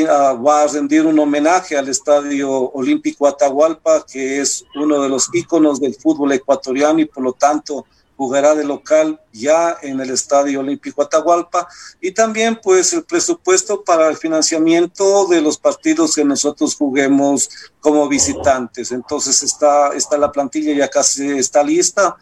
ah, 0.08 0.34
va 0.34 0.62
a 0.62 0.66
rendir 0.68 1.06
un 1.06 1.18
homenaje 1.18 1.76
al 1.76 1.88
Estadio 1.88 2.50
Olímpico 2.50 3.26
Atahualpa, 3.26 4.04
que 4.06 4.40
es 4.40 4.64
uno 4.76 5.02
de 5.02 5.08
los 5.08 5.28
íconos 5.32 5.80
del 5.80 5.94
fútbol 5.94 6.32
ecuatoriano 6.32 7.00
y 7.00 7.06
por 7.06 7.24
lo 7.24 7.32
tanto 7.32 7.84
jugará 8.20 8.54
de 8.54 8.64
local 8.64 9.18
ya 9.32 9.78
en 9.80 9.98
el 9.98 10.10
Estadio 10.10 10.60
Olímpico 10.60 11.00
Atahualpa 11.00 11.66
y 12.02 12.10
también 12.10 12.60
pues 12.62 12.92
el 12.92 13.02
presupuesto 13.04 13.82
para 13.82 14.08
el 14.08 14.16
financiamiento 14.18 15.26
de 15.26 15.40
los 15.40 15.56
partidos 15.56 16.16
que 16.16 16.22
nosotros 16.22 16.74
juguemos 16.74 17.48
como 17.80 18.06
visitantes. 18.10 18.92
Entonces 18.92 19.42
está, 19.42 19.94
está 19.94 20.18
la 20.18 20.30
plantilla 20.30 20.74
ya 20.74 20.88
casi 20.88 21.30
está 21.30 21.62
lista. 21.62 22.18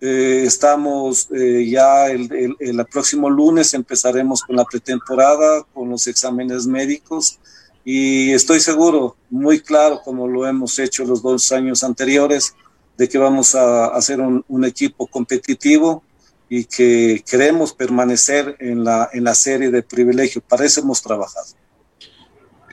Eh, 0.00 0.44
estamos 0.46 1.28
eh, 1.32 1.68
ya 1.68 2.06
el, 2.06 2.32
el, 2.32 2.56
el, 2.60 2.86
próximo 2.86 3.28
lunes 3.28 3.74
empezaremos 3.74 4.42
con 4.42 4.54
la 4.54 4.64
pretemporada, 4.64 5.64
con 5.74 5.90
los 5.90 6.06
exámenes 6.06 6.68
médicos 6.68 7.40
y 7.84 8.30
estoy 8.30 8.60
seguro, 8.60 9.16
muy 9.30 9.58
claro, 9.58 10.00
como 10.04 10.28
lo 10.28 10.46
hemos 10.46 10.78
hecho 10.78 11.04
los 11.04 11.22
dos 11.22 11.50
años 11.50 11.82
anteriores, 11.82 12.54
de 13.00 13.08
que 13.08 13.16
vamos 13.16 13.54
a 13.54 13.86
hacer 13.86 14.20
un, 14.20 14.64
equipo 14.66 15.06
competitivo 15.06 16.02
y 16.50 16.66
que 16.66 17.24
queremos 17.26 17.72
permanecer 17.72 18.56
en 18.60 18.84
la, 18.84 19.08
en 19.14 19.24
la 19.24 19.34
serie 19.34 19.70
de 19.70 19.82
privilegio. 19.82 20.42
Para 20.46 20.66
eso 20.66 20.82
hemos 20.82 21.00
trabajado. 21.00 21.46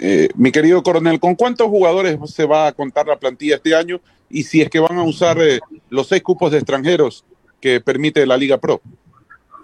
Eh, 0.01 0.27
mi 0.35 0.51
querido 0.51 0.83
coronel, 0.83 1.17
¿con 1.21 1.35
cuántos 1.35 1.69
jugadores 1.69 2.19
se 2.29 2.45
va 2.45 2.67
a 2.67 2.73
contar 2.73 3.07
la 3.07 3.17
plantilla 3.17 3.55
este 3.55 3.73
año? 3.73 4.01
Y 4.29 4.43
si 4.43 4.61
es 4.61 4.69
que 4.69 4.81
van 4.81 4.97
a 4.97 5.03
usar 5.03 5.41
eh, 5.41 5.61
los 5.89 6.09
seis 6.09 6.21
cupos 6.21 6.51
de 6.51 6.57
extranjeros 6.57 7.23
que 7.61 7.79
permite 7.79 8.25
la 8.25 8.35
Liga 8.35 8.57
Pro. 8.57 8.81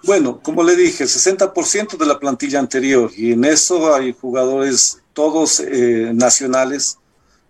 Bueno, 0.06 0.40
como 0.42 0.64
le 0.64 0.78
dije, 0.78 1.04
60% 1.04 1.98
de 1.98 2.06
la 2.06 2.20
plantilla 2.20 2.60
anterior 2.60 3.12
y 3.18 3.34
en 3.34 3.44
eso 3.44 3.94
hay 3.94 4.16
jugadores 4.18 5.02
todos 5.12 5.60
eh, 5.60 6.12
nacionales 6.14 7.00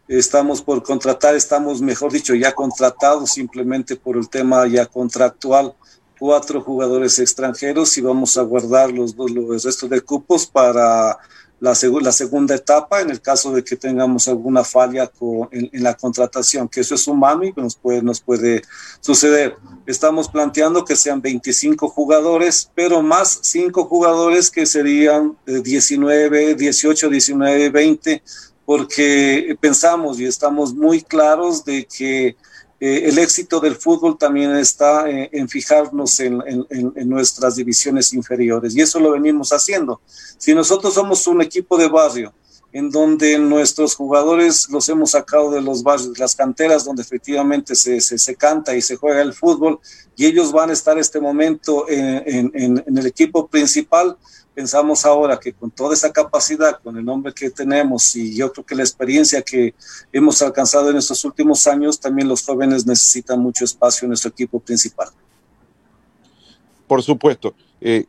estamos 0.07 0.61
por 0.61 0.83
contratar, 0.83 1.35
estamos, 1.35 1.81
mejor 1.81 2.11
dicho, 2.11 2.35
ya 2.35 2.53
contratados 2.53 3.31
simplemente 3.31 3.95
por 3.95 4.17
el 4.17 4.29
tema 4.29 4.67
ya 4.67 4.85
contractual, 4.85 5.73
cuatro 6.19 6.61
jugadores 6.61 7.19
extranjeros 7.19 7.97
y 7.97 8.01
vamos 8.01 8.37
a 8.37 8.43
guardar 8.43 8.91
los, 8.91 9.15
los 9.15 9.63
restos 9.63 9.89
de 9.89 10.01
cupos 10.01 10.45
para 10.45 11.17
la, 11.59 11.73
la, 12.01 12.11
segunda 12.11 12.55
etapa 12.55 13.01
en 13.01 13.09
el 13.09 13.21
caso 13.21 13.53
de 13.53 13.63
que 13.63 13.77
tengamos 13.77 14.27
alguna 14.27 14.63
falla 14.63 15.09
en, 15.51 15.83
la 15.83 15.93
contratación, 15.93 16.67
que 16.67 16.81
eso 16.81 16.95
es 16.95 17.07
humano 17.07 17.45
y 17.45 17.53
nos 17.55 17.75
puede, 17.75 18.01
nos 18.01 18.19
puede 18.19 18.61
suceder. 18.99 19.55
Estamos 19.85 20.27
planteando 20.27 20.83
que 20.83 20.95
sean 20.95 21.21
25 21.21 21.87
jugadores, 21.89 22.69
pero 22.75 23.01
más 23.01 23.39
cinco 23.43 23.85
jugadores 23.85 24.51
que 24.51 24.65
serían 24.65 25.37
19, 25.45 26.55
18, 26.55 27.09
19, 27.09 27.69
20 27.69 28.23
porque 28.65 29.57
pensamos 29.59 30.19
y 30.19 30.25
estamos 30.25 30.73
muy 30.73 31.01
claros 31.01 31.65
de 31.65 31.85
que 31.85 32.35
eh, 32.79 33.07
el 33.07 33.17
éxito 33.17 33.59
del 33.59 33.75
fútbol 33.75 34.17
también 34.17 34.55
está 34.55 35.09
eh, 35.09 35.29
en 35.31 35.47
fijarnos 35.47 36.19
en, 36.19 36.43
nuestras 37.05 37.55
divisiones 37.55 38.13
inferiores 38.13 38.75
y 38.75 38.81
eso 38.81 38.99
lo 38.99 39.11
venimos 39.11 39.51
haciendo. 39.51 40.01
Si 40.37 40.53
nosotros 40.53 40.93
somos 40.93 41.25
un 41.27 41.41
equipo 41.41 41.77
de 41.77 41.87
barrio 41.87 42.33
en 42.71 42.89
donde 42.89 43.37
nuestros 43.37 43.95
jugadores 43.95 44.67
los 44.69 44.89
hemos 44.89 45.11
sacado 45.11 45.51
de 45.51 45.61
los 45.61 45.83
barrios, 45.83 46.17
las 46.17 46.35
canteras 46.35 46.83
donde 46.83 47.03
efectivamente 47.03 47.75
se, 47.75 48.01
se, 48.01 48.35
canta 48.35 48.75
y 48.75 48.81
se 48.81 48.95
juega 48.95 49.21
el 49.21 49.33
fútbol 49.33 49.79
y 50.15 50.25
ellos 50.25 50.51
van 50.51 50.71
a 50.71 50.73
estar 50.73 50.97
este 50.97 51.21
momento 51.21 51.85
en 51.87 52.51
el 52.85 53.05
equipo 53.05 53.47
principal, 53.47 54.17
pensamos 54.53 55.05
ahora 55.05 55.39
que 55.39 55.53
con 55.53 55.71
toda 55.71 55.93
esa 55.93 56.11
capacidad, 56.11 56.79
con 56.81 56.97
el 56.97 57.05
nombre 57.05 57.33
que 57.33 57.49
tenemos 57.49 58.15
y 58.15 58.35
yo 58.35 58.51
creo 58.51 58.65
que 58.65 58.75
la 58.75 58.83
experiencia 58.83 59.41
que 59.41 59.73
hemos 60.11 60.41
alcanzado 60.41 60.89
en 60.89 60.97
estos 60.97 61.23
últimos 61.25 61.65
años, 61.67 61.99
también 61.99 62.27
los 62.27 62.43
jóvenes 62.43 62.85
necesitan 62.85 63.39
mucho 63.39 63.65
espacio 63.65 64.05
en 64.05 64.09
nuestro 64.09 64.29
equipo 64.29 64.59
principal. 64.59 65.09
Por 66.87 67.01
supuesto. 67.01 67.55
Eh, 67.81 68.05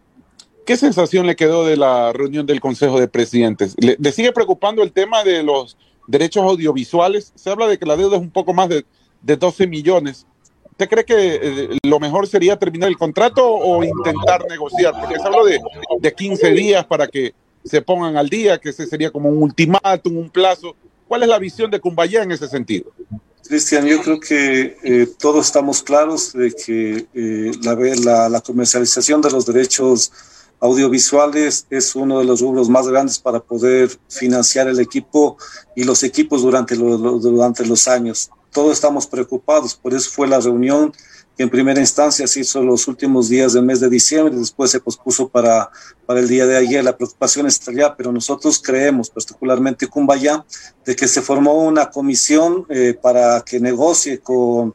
¿Qué 0.66 0.76
sensación 0.76 1.26
le 1.26 1.36
quedó 1.36 1.66
de 1.66 1.76
la 1.76 2.12
reunión 2.12 2.46
del 2.46 2.60
Consejo 2.60 2.98
de 2.98 3.08
Presidentes? 3.08 3.74
¿Le, 3.78 4.12
sigue 4.12 4.32
preocupando 4.32 4.82
el 4.82 4.92
tema 4.92 5.22
de 5.22 5.42
los 5.42 5.76
derechos 6.06 6.42
audiovisuales? 6.42 7.32
Se 7.34 7.50
habla 7.50 7.66
de 7.66 7.78
que 7.78 7.84
la 7.84 7.96
deuda 7.96 8.16
es 8.16 8.22
un 8.22 8.30
poco 8.30 8.54
más 8.54 8.70
de, 8.70 8.86
de 9.20 9.36
12 9.36 9.66
millones. 9.66 10.26
¿Usted 10.74 10.88
cree 10.88 11.04
que 11.04 11.14
eh, 11.40 11.78
lo 11.84 12.00
mejor 12.00 12.26
sería 12.26 12.56
terminar 12.56 12.88
el 12.88 12.98
contrato 12.98 13.48
o 13.48 13.84
intentar 13.84 14.44
negociar? 14.48 14.92
Porque 14.98 15.20
se 15.20 15.22
habló 15.24 15.44
de, 15.44 15.60
de 16.00 16.12
15 16.12 16.50
días 16.50 16.84
para 16.84 17.06
que 17.06 17.32
se 17.64 17.80
pongan 17.80 18.16
al 18.16 18.28
día, 18.28 18.58
que 18.58 18.70
ese 18.70 18.84
sería 18.86 19.12
como 19.12 19.28
un 19.28 19.40
ultimátum, 19.40 20.16
un 20.16 20.30
plazo. 20.30 20.74
¿Cuál 21.06 21.22
es 21.22 21.28
la 21.28 21.38
visión 21.38 21.70
de 21.70 21.78
Cumbayá 21.78 22.24
en 22.24 22.32
ese 22.32 22.48
sentido? 22.48 22.90
Cristian, 23.46 23.86
yo 23.86 24.02
creo 24.02 24.18
que 24.18 24.76
eh, 24.82 25.06
todos 25.18 25.46
estamos 25.46 25.80
claros 25.80 26.32
de 26.32 26.50
que 26.52 27.06
eh, 27.14 27.52
la, 27.62 28.28
la, 28.28 28.40
comercialización 28.40 29.20
de 29.20 29.30
los 29.30 29.46
derechos 29.46 30.10
audiovisuales 30.58 31.66
es 31.70 31.94
uno 31.94 32.18
de 32.18 32.24
los 32.24 32.40
rubros 32.40 32.68
más 32.68 32.88
grandes 32.88 33.20
para 33.20 33.38
poder 33.38 33.90
financiar 34.08 34.66
el 34.66 34.80
equipo 34.80 35.36
y 35.76 35.84
los 35.84 36.02
equipos 36.02 36.42
durante, 36.42 36.74
durante 36.74 37.64
los 37.64 37.86
años 37.86 38.30
todos 38.54 38.72
estamos 38.72 39.06
preocupados, 39.06 39.74
por 39.74 39.92
eso 39.92 40.08
fue 40.10 40.28
la 40.28 40.40
reunión 40.40 40.92
que 41.36 41.42
en 41.42 41.50
primera 41.50 41.80
instancia 41.80 42.28
se 42.28 42.40
hizo 42.40 42.62
los 42.62 42.86
últimos 42.86 43.28
días 43.28 43.52
del 43.52 43.64
mes 43.64 43.80
de 43.80 43.88
diciembre, 43.88 44.36
después 44.36 44.70
se 44.70 44.78
pospuso 44.78 45.28
para, 45.28 45.68
para 46.06 46.20
el 46.20 46.28
día 46.28 46.46
de 46.46 46.56
ayer. 46.56 46.84
La 46.84 46.96
preocupación 46.96 47.48
está 47.48 47.72
allá, 47.72 47.96
pero 47.96 48.12
nosotros 48.12 48.62
creemos, 48.62 49.10
particularmente 49.10 49.88
Cumbaya, 49.88 50.44
de 50.86 50.94
que 50.94 51.08
se 51.08 51.22
formó 51.22 51.64
una 51.64 51.90
comisión 51.90 52.64
eh, 52.68 52.96
para 53.02 53.40
que 53.40 53.58
negocie 53.58 54.20
con, 54.20 54.72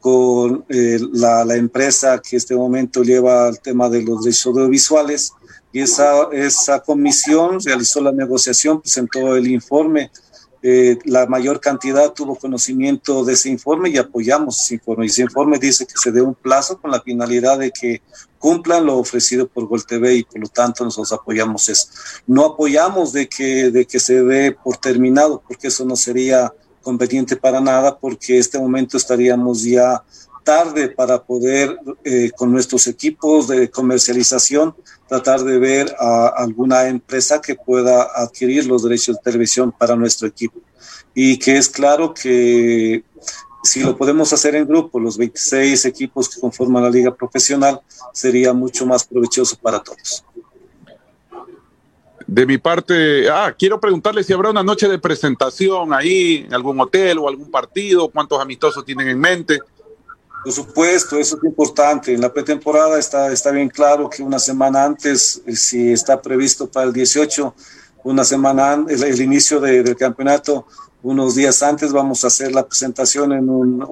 con 0.00 0.64
eh, 0.68 0.98
la, 1.12 1.44
la, 1.44 1.54
empresa 1.54 2.20
que 2.20 2.34
en 2.34 2.38
este 2.38 2.56
momento 2.56 3.04
lleva 3.04 3.48
el 3.48 3.60
tema 3.60 3.88
de 3.88 4.02
los 4.02 4.24
derechos 4.24 4.46
audiovisuales 4.46 5.32
y 5.72 5.80
esa, 5.80 6.28
esa 6.32 6.80
comisión 6.80 7.60
realizó 7.64 8.00
la 8.00 8.10
negociación, 8.10 8.80
presentó 8.80 9.36
el 9.36 9.46
informe 9.46 10.10
eh, 10.62 10.98
la 11.04 11.26
mayor 11.26 11.58
cantidad 11.58 12.12
tuvo 12.12 12.36
conocimiento 12.36 13.24
de 13.24 13.32
ese 13.32 13.48
informe 13.48 13.88
y 13.88 13.96
apoyamos 13.96 14.60
ese 14.60 14.74
informe. 14.74 15.06
Y 15.06 15.08
ese 15.08 15.22
informe 15.22 15.58
dice 15.58 15.86
que 15.86 15.94
se 15.96 16.12
dé 16.12 16.20
un 16.20 16.34
plazo 16.34 16.78
con 16.78 16.90
la 16.90 17.00
finalidad 17.00 17.58
de 17.58 17.70
que 17.70 18.02
cumplan 18.38 18.84
lo 18.84 18.98
ofrecido 18.98 19.48
por 19.48 19.66
Gol 19.66 19.82
y 19.90 20.24
por 20.24 20.40
lo 20.40 20.48
tanto 20.48 20.84
nosotros 20.84 21.12
apoyamos 21.12 21.68
eso. 21.68 21.88
No 22.26 22.44
apoyamos 22.44 23.12
de 23.12 23.28
que, 23.28 23.70
de 23.70 23.86
que 23.86 24.00
se 24.00 24.22
dé 24.22 24.52
por 24.52 24.76
terminado, 24.76 25.42
porque 25.46 25.68
eso 25.68 25.84
no 25.84 25.96
sería 25.96 26.52
conveniente 26.82 27.36
para 27.36 27.60
nada, 27.60 27.98
porque 27.98 28.34
en 28.34 28.40
este 28.40 28.58
momento 28.58 28.96
estaríamos 28.96 29.62
ya 29.62 30.02
tarde 30.42 30.88
para 30.88 31.22
poder, 31.22 31.78
eh, 32.04 32.30
con 32.36 32.52
nuestros 32.52 32.86
equipos 32.86 33.48
de 33.48 33.70
comercialización, 33.70 34.74
tratar 35.08 35.42
de 35.44 35.58
ver 35.58 35.94
a 35.98 36.28
alguna 36.28 36.88
empresa 36.88 37.40
que 37.40 37.54
pueda 37.54 38.02
adquirir 38.14 38.66
los 38.66 38.82
derechos 38.82 39.16
de 39.16 39.22
televisión 39.22 39.72
para 39.72 39.96
nuestro 39.96 40.28
equipo. 40.28 40.60
Y 41.14 41.38
que 41.38 41.56
es 41.56 41.68
claro 41.68 42.14
que 42.14 43.04
si 43.62 43.80
lo 43.80 43.96
podemos 43.96 44.32
hacer 44.32 44.54
en 44.54 44.66
grupo, 44.66 44.98
los 44.98 45.18
26 45.18 45.84
equipos 45.84 46.28
que 46.28 46.40
conforman 46.40 46.82
la 46.82 46.90
liga 46.90 47.14
profesional, 47.14 47.80
sería 48.12 48.52
mucho 48.52 48.86
más 48.86 49.04
provechoso 49.04 49.56
para 49.60 49.80
todos. 49.80 50.24
De 52.26 52.46
mi 52.46 52.58
parte, 52.58 53.28
ah, 53.28 53.52
quiero 53.58 53.80
preguntarle 53.80 54.22
si 54.22 54.32
habrá 54.32 54.50
una 54.50 54.62
noche 54.62 54.88
de 54.88 54.98
presentación 54.98 55.92
ahí, 55.92 56.44
en 56.46 56.54
algún 56.54 56.80
hotel 56.80 57.18
o 57.18 57.28
algún 57.28 57.50
partido, 57.50 58.08
cuántos 58.08 58.40
amistosos 58.40 58.84
tienen 58.84 59.08
en 59.08 59.18
mente. 59.18 59.58
Por 60.42 60.52
supuesto, 60.52 61.18
eso 61.18 61.36
es 61.36 61.44
importante. 61.44 62.14
En 62.14 62.20
la 62.20 62.32
pretemporada 62.32 62.98
está, 62.98 63.30
está 63.30 63.50
bien 63.50 63.68
claro 63.68 64.08
que 64.08 64.22
una 64.22 64.38
semana 64.38 64.84
antes, 64.84 65.42
eh, 65.46 65.54
si 65.54 65.92
está 65.92 66.20
previsto 66.20 66.66
para 66.66 66.86
el 66.86 66.92
18, 66.92 67.54
una 68.04 68.24
semana 68.24 68.72
antes, 68.72 69.02
el, 69.02 69.20
inicio 69.20 69.60
del 69.60 69.94
campeonato, 69.96 70.66
unos 71.02 71.34
días 71.34 71.62
antes 71.62 71.92
vamos 71.92 72.24
a 72.24 72.26
hacer 72.26 72.52
la 72.52 72.66
presentación 72.66 73.32
en 73.32 73.48
un, 73.48 73.86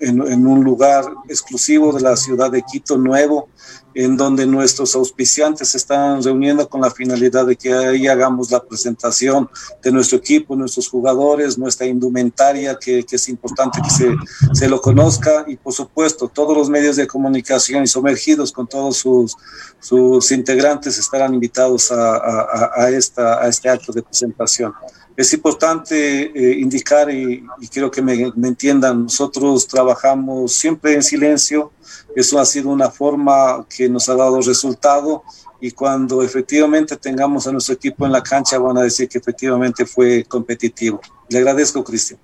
en, 0.00 0.46
un 0.46 0.64
lugar 0.64 1.04
exclusivo 1.28 1.92
de 1.92 2.00
la 2.00 2.16
ciudad 2.16 2.50
de 2.50 2.62
Quito 2.62 2.98
nuevo, 2.98 3.48
en 3.94 4.16
donde 4.16 4.44
nuestros 4.46 4.94
auspiciantes 4.94 5.68
se 5.68 5.76
están 5.76 6.22
reuniendo 6.22 6.68
con 6.68 6.80
la 6.80 6.90
finalidad 6.90 7.46
de 7.46 7.56
que 7.56 7.72
ahí 7.72 8.06
hagamos 8.08 8.50
la 8.50 8.62
presentación 8.62 9.48
de 9.82 9.92
nuestro 9.92 10.18
equipo, 10.18 10.56
nuestros 10.56 10.88
jugadores, 10.88 11.58
nuestra 11.58 11.86
indumentaria, 11.86 12.76
que, 12.78 13.04
es 13.08 13.28
importante 13.28 13.80
que 13.82 13.90
se, 13.90 14.14
se, 14.52 14.68
lo 14.68 14.80
conozca. 14.80 15.44
Y 15.46 15.56
por 15.56 15.72
supuesto 15.72 16.28
todos 16.28 16.56
los 16.56 16.68
medios 16.68 16.96
de 16.96 17.06
comunicación 17.06 17.84
y 17.84 17.86
sumergidos 17.86 18.52
con 18.52 18.66
todos 18.66 18.96
sus, 18.98 19.36
sus 19.80 20.30
integrantes 20.32 20.98
estarán 20.98 21.34
invitados 21.34 21.90
a, 21.92 22.72
a, 22.74 22.90
esta, 22.90 23.42
a 23.42 23.48
este 23.48 23.68
acto 23.68 23.92
de 23.92 24.02
presentación 24.02 24.72
es 25.18 25.32
importante 25.32 26.30
eh, 26.32 26.60
indicar 26.60 27.10
y, 27.10 27.44
quiero 27.72 27.90
que 27.90 28.00
me, 28.00 28.32
entiendan, 28.44 29.02
nosotros 29.02 29.66
trabajamos 29.66 30.52
siempre 30.52 30.94
en 30.94 31.02
silencio, 31.02 31.72
eso 32.14 32.38
ha 32.38 32.46
sido 32.46 32.70
una 32.70 32.88
forma 32.88 33.66
que 33.68 33.88
nos 33.88 34.08
ha 34.08 34.14
dado 34.14 34.40
resultado 34.40 35.24
y 35.60 35.72
cuando 35.72 36.22
efectivamente 36.22 36.96
tengamos 36.96 37.48
a 37.48 37.52
nuestro 37.52 37.74
equipo 37.74 38.06
en 38.06 38.12
la 38.12 38.22
cancha 38.22 38.60
van 38.60 38.78
a 38.78 38.82
decir 38.82 39.08
que 39.08 39.18
efectivamente 39.18 39.84
fue 39.84 40.22
competitivo. 40.22 41.00
Le 41.28 41.38
agradezco, 41.38 41.82
Cristian. 41.82 42.20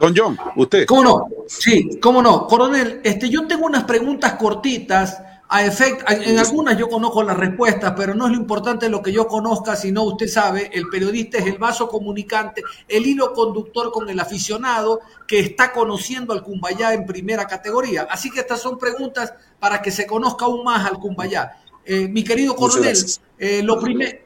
Don 0.00 0.12
John, 0.16 0.36
usted. 0.56 0.86
¿Cómo 0.86 1.04
no? 1.04 1.28
Sí, 1.46 2.00
cómo 2.02 2.20
no. 2.20 2.48
Coronel, 2.48 3.00
este, 3.04 3.30
yo 3.30 3.46
tengo 3.46 3.66
unas 3.66 3.84
preguntas 3.84 4.32
cortitas 4.32 5.22
a 5.48 5.64
efecto, 5.64 6.04
en 6.08 6.38
algunas 6.38 6.76
yo 6.78 6.88
conozco 6.88 7.22
las 7.22 7.36
respuestas, 7.36 7.92
pero 7.96 8.14
no 8.14 8.26
es 8.26 8.32
lo 8.32 8.38
importante 8.38 8.88
lo 8.88 9.02
que 9.02 9.12
yo 9.12 9.26
conozca, 9.26 9.76
sino 9.76 10.02
usted 10.02 10.26
sabe, 10.26 10.70
el 10.72 10.88
periodista 10.88 11.38
es 11.38 11.46
el 11.46 11.58
vaso 11.58 11.86
comunicante, 11.88 12.62
el 12.88 13.06
hilo 13.06 13.32
conductor 13.32 13.92
con 13.92 14.08
el 14.08 14.18
aficionado 14.18 15.00
que 15.26 15.40
está 15.40 15.72
conociendo 15.72 16.32
al 16.32 16.42
Cumbayá 16.42 16.94
en 16.94 17.04
primera 17.04 17.46
categoría. 17.46 18.06
Así 18.10 18.30
que 18.30 18.40
estas 18.40 18.60
son 18.60 18.78
preguntas 18.78 19.34
para 19.58 19.82
que 19.82 19.90
se 19.90 20.06
conozca 20.06 20.46
aún 20.46 20.64
más 20.64 20.86
al 20.86 20.98
Cumbayá. 20.98 21.52
Eh, 21.84 22.08
mi 22.08 22.24
querido 22.24 22.56
coronel, 22.56 22.96
eh, 23.38 23.62
lo, 23.62 23.78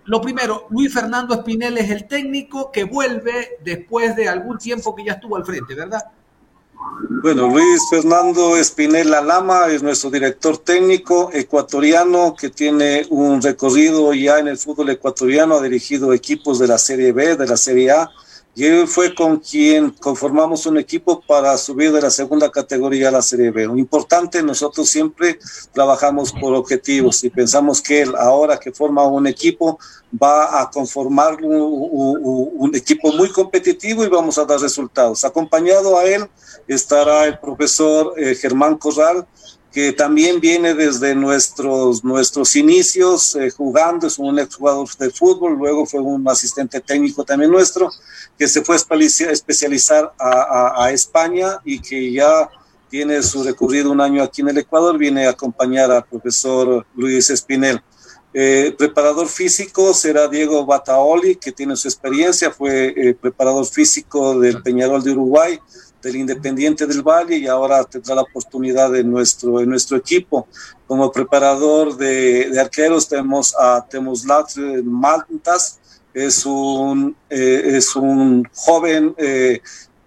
lo 0.05 0.21
primero, 0.21 0.67
Luis 0.71 0.95
Fernando 0.95 1.35
Espinel 1.35 1.77
es 1.79 1.91
el 1.91 2.07
técnico 2.07 2.71
que 2.71 2.85
vuelve 2.85 3.59
después 3.65 4.15
de 4.15 4.29
algún 4.29 4.59
tiempo 4.59 4.95
que 4.95 5.05
ya 5.05 5.15
estuvo 5.15 5.35
al 5.35 5.45
frente, 5.45 5.75
¿verdad? 5.75 6.03
Bueno, 7.23 7.49
Luis 7.49 7.81
Fernando 7.91 8.57
Espinela 8.57 9.21
Lama 9.21 9.67
es 9.69 9.83
nuestro 9.83 10.11
director 10.11 10.59
técnico 10.59 11.31
ecuatoriano 11.33 12.35
que 12.39 12.51
tiene 12.51 13.07
un 13.11 13.43
recorrido 13.43 14.13
ya 14.15 14.39
en 14.39 14.49
el 14.49 14.59
fútbol 14.59 14.91
ecuatoriano, 14.91 15.57
ha 15.57 15.63
dirigido 15.63 16.13
equipos 16.13 16.59
de 16.59 16.69
la 16.69 16.79
Serie 16.79 17.13
B, 17.13 17.37
de 17.37 17.47
la 17.47 17.57
Serie 17.57 17.91
A, 17.91 18.11
y 18.59 18.67
él 18.67 18.89
fue 18.89 19.15
con 19.15 19.37
quien 19.37 19.91
conformamos 19.91 20.67
un 20.67 20.79
equipo 20.79 21.21
para 21.21 21.57
subir 21.57 21.93
de 21.93 22.01
la 22.01 22.11
segunda 22.11 22.51
categoría 22.51 23.07
a 23.07 23.13
la 23.13 23.23
Serie 23.23 23.53
B. 23.53 23.63
Importante, 23.77 24.43
nosotros 24.43 24.91
siempre 24.91 25.39
trabajamos 25.73 26.33
por 26.33 26.55
objetivos 26.55 27.23
y 27.23 27.31
pensamos 27.31 27.81
que 27.81 28.03
él, 28.03 28.15
ahora 28.19 28.59
que 28.59 28.73
forma 28.73 29.07
un 29.07 29.29
equipo, 29.29 29.79
va 30.13 30.61
a 30.61 30.69
conformar 30.73 31.39
un, 31.41 32.75
equipo 32.75 33.13
muy 33.13 33.31
competitivo 33.31 34.03
y 34.03 34.09
vamos 34.09 34.39
a 34.39 34.45
dar 34.45 34.59
resultados. 34.59 35.25
Acompañado 35.25 35.97
a 35.97 36.03
él 36.03 36.29
estará 36.67 37.27
el 37.27 37.39
profesor 37.39 38.15
eh, 38.17 38.35
Germán 38.35 38.77
Corral, 38.77 39.25
que 39.73 39.93
también 39.93 40.41
viene 40.41 40.75
desde 40.75 41.15
nuestros, 41.15 42.03
nuestros 42.03 42.57
inicios 42.57 43.37
eh, 43.37 43.51
jugando, 43.51 44.07
es 44.07 44.19
un 44.19 44.39
exjugador 44.39 44.89
de 44.99 45.11
fútbol, 45.11 45.59
luego 45.59 45.85
fue 45.85 46.01
un 46.01 46.27
asistente 46.29 46.81
técnico 46.81 47.25
también 47.25 47.51
nuestro, 47.51 47.91
que 48.39 48.49
se 48.49 48.63
fue 48.63 48.77
a 48.77 49.31
especializar 49.31 50.13
a, 50.19 50.91
España 50.93 51.61
y 51.65 51.81
que 51.81 52.13
ya 52.13 52.49
tiene 52.89 53.23
su 53.23 53.43
recorrido 53.43 53.91
un 53.91 54.01
año 54.01 54.23
aquí 54.23 54.41
en 54.41 54.49
el 54.49 54.59
Ecuador, 54.59 54.97
viene 54.97 55.27
a 55.27 55.31
acompañar 55.31 55.91
al 55.91 56.05
profesor 56.05 56.87
Luis 56.95 57.29
Espinel. 57.29 57.83
Eh, 58.33 58.75
preparador 58.79 59.27
físico 59.29 59.93
será 59.93 60.29
Diego 60.29 60.65
Bataoli, 60.65 61.37
que 61.37 61.53
tiene 61.53 61.77
su 61.77 61.89
experiencia, 61.89 62.51
fue 62.51 62.95
eh, 62.97 63.15
preparador 63.15 63.67
físico 63.67 64.39
del 64.39 64.63
Peñarol 64.63 65.03
de 65.03 65.13
Uruguay, 65.13 65.59
del 66.03 66.17
Independiente 66.17 66.87
del 66.87 67.03
Valle 67.03 67.37
y 67.37 67.47
ahora 67.47 67.85
tendrá 67.85 68.15
la 68.15 68.23
oportunidad 68.23 68.95
en 68.97 69.11
nuestro, 69.11 69.65
nuestro 69.65 69.97
equipo. 69.97 70.47
Como 70.87 71.11
preparador 71.11 71.97
de, 71.97 72.59
arqueros 72.61 73.09
tenemos 73.09 73.55
a 73.59 73.85
Temoslat 73.89 74.57
Maltas, 74.85 75.81
es 76.15 76.45
un, 76.47 77.17
eh, 77.31 77.63
es 77.77 77.95
un 77.95 78.49
joven 78.55 79.15
eh, 79.19 79.61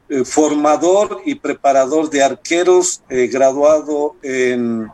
eh, 0.10 0.25
formador 0.25 1.21
y 1.25 1.36
preparador 1.36 2.10
de 2.10 2.23
arqueros 2.23 3.01
graduado 3.08 4.15
en 4.21 4.89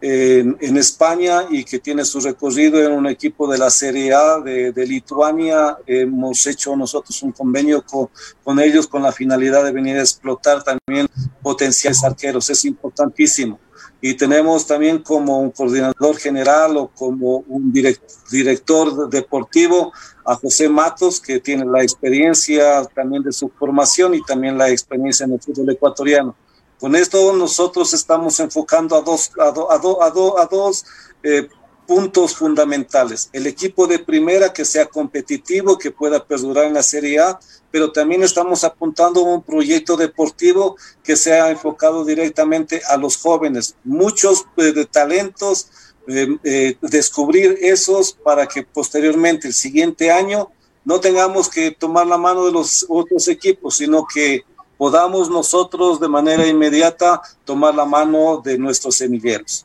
en, 0.00 0.76
España 0.76 1.44
y 1.50 1.64
que 1.64 1.78
tiene 1.78 2.04
su 2.04 2.20
recorrido 2.20 2.82
en 2.82 2.92
un 2.92 3.06
equipo 3.06 3.50
de 3.50 3.58
la 3.58 3.70
Serie 3.70 4.12
A 4.14 4.40
de, 4.40 4.86
Lituania. 4.86 5.76
Hemos 5.86 6.46
hecho 6.46 6.76
nosotros 6.76 7.22
un 7.22 7.32
convenio 7.32 7.82
con, 7.82 8.08
con, 8.44 8.60
ellos 8.60 8.86
con 8.86 9.02
la 9.02 9.12
finalidad 9.12 9.64
de 9.64 9.72
venir 9.72 9.96
a 9.96 10.00
explotar 10.00 10.62
también 10.62 11.08
potenciales 11.42 12.04
arqueros. 12.04 12.50
Es 12.50 12.64
importantísimo. 12.64 13.58
Y 14.00 14.14
tenemos 14.14 14.66
también 14.66 15.02
como 15.02 15.40
un 15.40 15.50
coordinador 15.50 16.16
general 16.18 16.76
o 16.76 16.88
como 16.88 17.38
un 17.48 17.72
director 17.72 19.08
deportivo 19.08 19.92
a 20.24 20.34
José 20.34 20.68
Matos, 20.68 21.20
que 21.20 21.40
tiene 21.40 21.64
la 21.64 21.82
experiencia 21.82 22.84
también 22.94 23.22
de 23.22 23.32
su 23.32 23.48
formación 23.48 24.14
y 24.14 24.22
también 24.22 24.58
la 24.58 24.68
experiencia 24.70 25.24
en 25.24 25.32
el 25.32 25.40
fútbol 25.40 25.70
ecuatoriano. 25.70 26.36
Con 26.80 26.94
esto 26.94 27.32
nosotros 27.32 27.94
estamos 27.94 28.38
enfocando 28.40 28.96
a 28.96 30.48
dos, 30.48 30.84
eh, 31.22 31.48
puntos 31.86 32.34
fundamentales. 32.34 33.30
El 33.32 33.46
equipo 33.46 33.86
de 33.86 34.00
primera 34.00 34.52
que 34.52 34.64
sea 34.64 34.86
competitivo, 34.86 35.78
que 35.78 35.90
pueda 35.90 36.24
perdurar 36.24 36.64
en 36.64 36.74
la 36.74 36.82
Serie 36.82 37.20
A, 37.20 37.38
pero 37.70 37.92
también 37.92 38.22
estamos 38.22 38.64
apuntando 38.64 39.20
a 39.20 39.34
un 39.34 39.42
proyecto 39.42 39.96
deportivo 39.96 40.76
que 41.04 41.16
sea 41.16 41.50
enfocado 41.50 42.04
directamente 42.04 42.82
a 42.88 42.96
los 42.96 43.16
jóvenes. 43.16 43.76
Muchos 43.84 44.44
eh, 44.56 44.86
talentos, 44.90 45.68
eh, 46.08 46.76
descubrir 46.82 47.58
esos 47.60 48.12
para 48.12 48.46
que 48.46 48.62
posteriormente, 48.62 49.48
el 49.48 49.54
siguiente 49.54 50.10
año, 50.10 50.50
no 50.84 51.00
tengamos 51.00 51.48
que 51.48 51.72
tomar 51.72 52.06
la 52.06 52.18
mano 52.18 52.46
de 52.46 52.52
los 52.52 52.86
otros 52.88 53.26
equipos, 53.28 53.76
sino 53.76 54.06
que 54.06 54.44
podamos 54.76 55.30
nosotros 55.30 56.00
de 56.00 56.08
manera 56.08 56.46
inmediata 56.46 57.20
tomar 57.44 57.74
la 57.74 57.84
mano 57.84 58.40
de 58.44 58.58
nuestros 58.58 58.96
semilleros. 58.96 59.64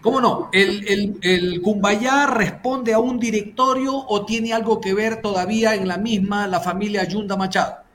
¿Cómo 0.00 0.20
no? 0.20 0.50
¿El, 0.52 0.86
el, 0.86 1.18
el 1.22 1.62
Cumbayá 1.62 2.26
responde 2.26 2.94
a 2.94 3.00
un 3.00 3.18
directorio 3.18 3.92
o 3.92 4.24
tiene 4.24 4.52
algo 4.52 4.80
que 4.80 4.94
ver 4.94 5.20
todavía 5.20 5.74
en 5.74 5.88
la 5.88 5.96
misma 5.96 6.46
la 6.46 6.60
familia 6.60 7.02
Yunda 7.04 7.36
Machado? 7.36 7.86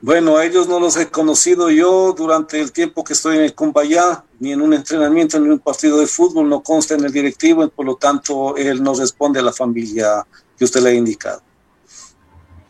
Bueno, 0.00 0.36
a 0.36 0.44
ellos 0.44 0.68
no 0.68 0.78
los 0.78 0.96
he 0.96 1.08
conocido 1.08 1.70
yo 1.70 2.12
durante 2.12 2.60
el 2.60 2.72
tiempo 2.72 3.04
que 3.04 3.14
estoy 3.14 3.36
en 3.36 3.42
el 3.42 3.54
Cumbayá, 3.54 4.24
ni 4.38 4.52
en 4.52 4.60
un 4.60 4.74
entrenamiento, 4.74 5.38
ni 5.38 5.46
en 5.46 5.52
un 5.52 5.58
partido 5.58 5.98
de 5.98 6.06
fútbol, 6.06 6.48
no 6.48 6.62
consta 6.62 6.94
en 6.94 7.04
el 7.04 7.12
directivo, 7.12 7.66
por 7.68 7.86
lo 7.86 7.96
tanto, 7.96 8.56
él 8.56 8.82
no 8.82 8.94
responde 8.94 9.40
a 9.40 9.42
la 9.42 9.52
familia 9.52 10.26
que 10.58 10.64
usted 10.64 10.82
le 10.82 10.90
ha 10.90 10.94
indicado. 10.94 11.42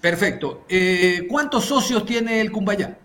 Perfecto. 0.02 0.64
Eh, 0.68 1.28
¿Cuántos 1.30 1.64
socios 1.64 2.04
tiene 2.04 2.40
el 2.40 2.50
Cumbayá? 2.50 2.98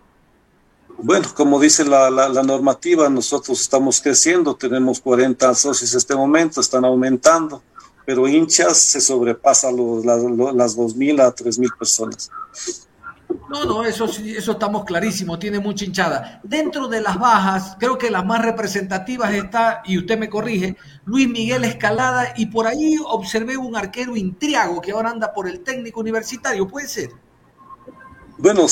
Bueno, 1.00 1.28
como 1.32 1.60
dice 1.60 1.84
la, 1.84 2.10
normativa, 2.42 3.08
nosotros 3.08 3.60
estamos 3.60 4.00
creciendo, 4.00 4.56
tenemos 4.56 4.98
40 5.00 5.54
socios 5.54 5.92
en 5.92 5.98
este 5.98 6.16
momento, 6.16 6.60
están 6.60 6.84
aumentando, 6.84 7.62
pero 8.04 8.26
hinchas 8.26 8.78
se 8.78 9.00
sobrepasa 9.00 9.70
los, 9.70 10.04
las 10.04 10.76
2.000 10.76 11.20
a 11.20 11.32
3.000 11.32 11.78
personas. 11.78 12.30
No, 13.48 13.64
no, 13.64 13.84
eso, 13.84 14.04
eso 14.04 14.52
estamos 14.52 14.84
clarísimos, 14.84 15.38
tiene 15.38 15.58
mucha 15.58 15.84
hinchada. 15.84 16.40
Dentro 16.42 16.86
de 16.86 17.00
las 17.00 17.18
bajas, 17.18 17.76
creo 17.78 17.96
que 17.96 18.10
las 18.10 18.24
más 18.24 18.44
representativas 18.44 19.32
está, 19.32 19.82
y 19.86 19.96
usted 19.96 20.18
me 20.18 20.28
corrige, 20.28 20.76
Luis 21.06 21.28
Miguel 21.28 21.64
Escalada, 21.64 22.34
y 22.36 22.46
por 22.46 22.66
ahí 22.66 22.96
observé 23.06 23.56
un 23.56 23.74
arquero 23.74 24.16
intriago 24.16 24.82
que 24.82 24.92
ahora 24.92 25.10
anda 25.10 25.32
por 25.32 25.48
el 25.48 25.60
técnico 25.60 26.00
universitario, 26.00 26.68
¿puede 26.68 26.88
ser? 26.88 27.10
Bueno, 28.36 28.66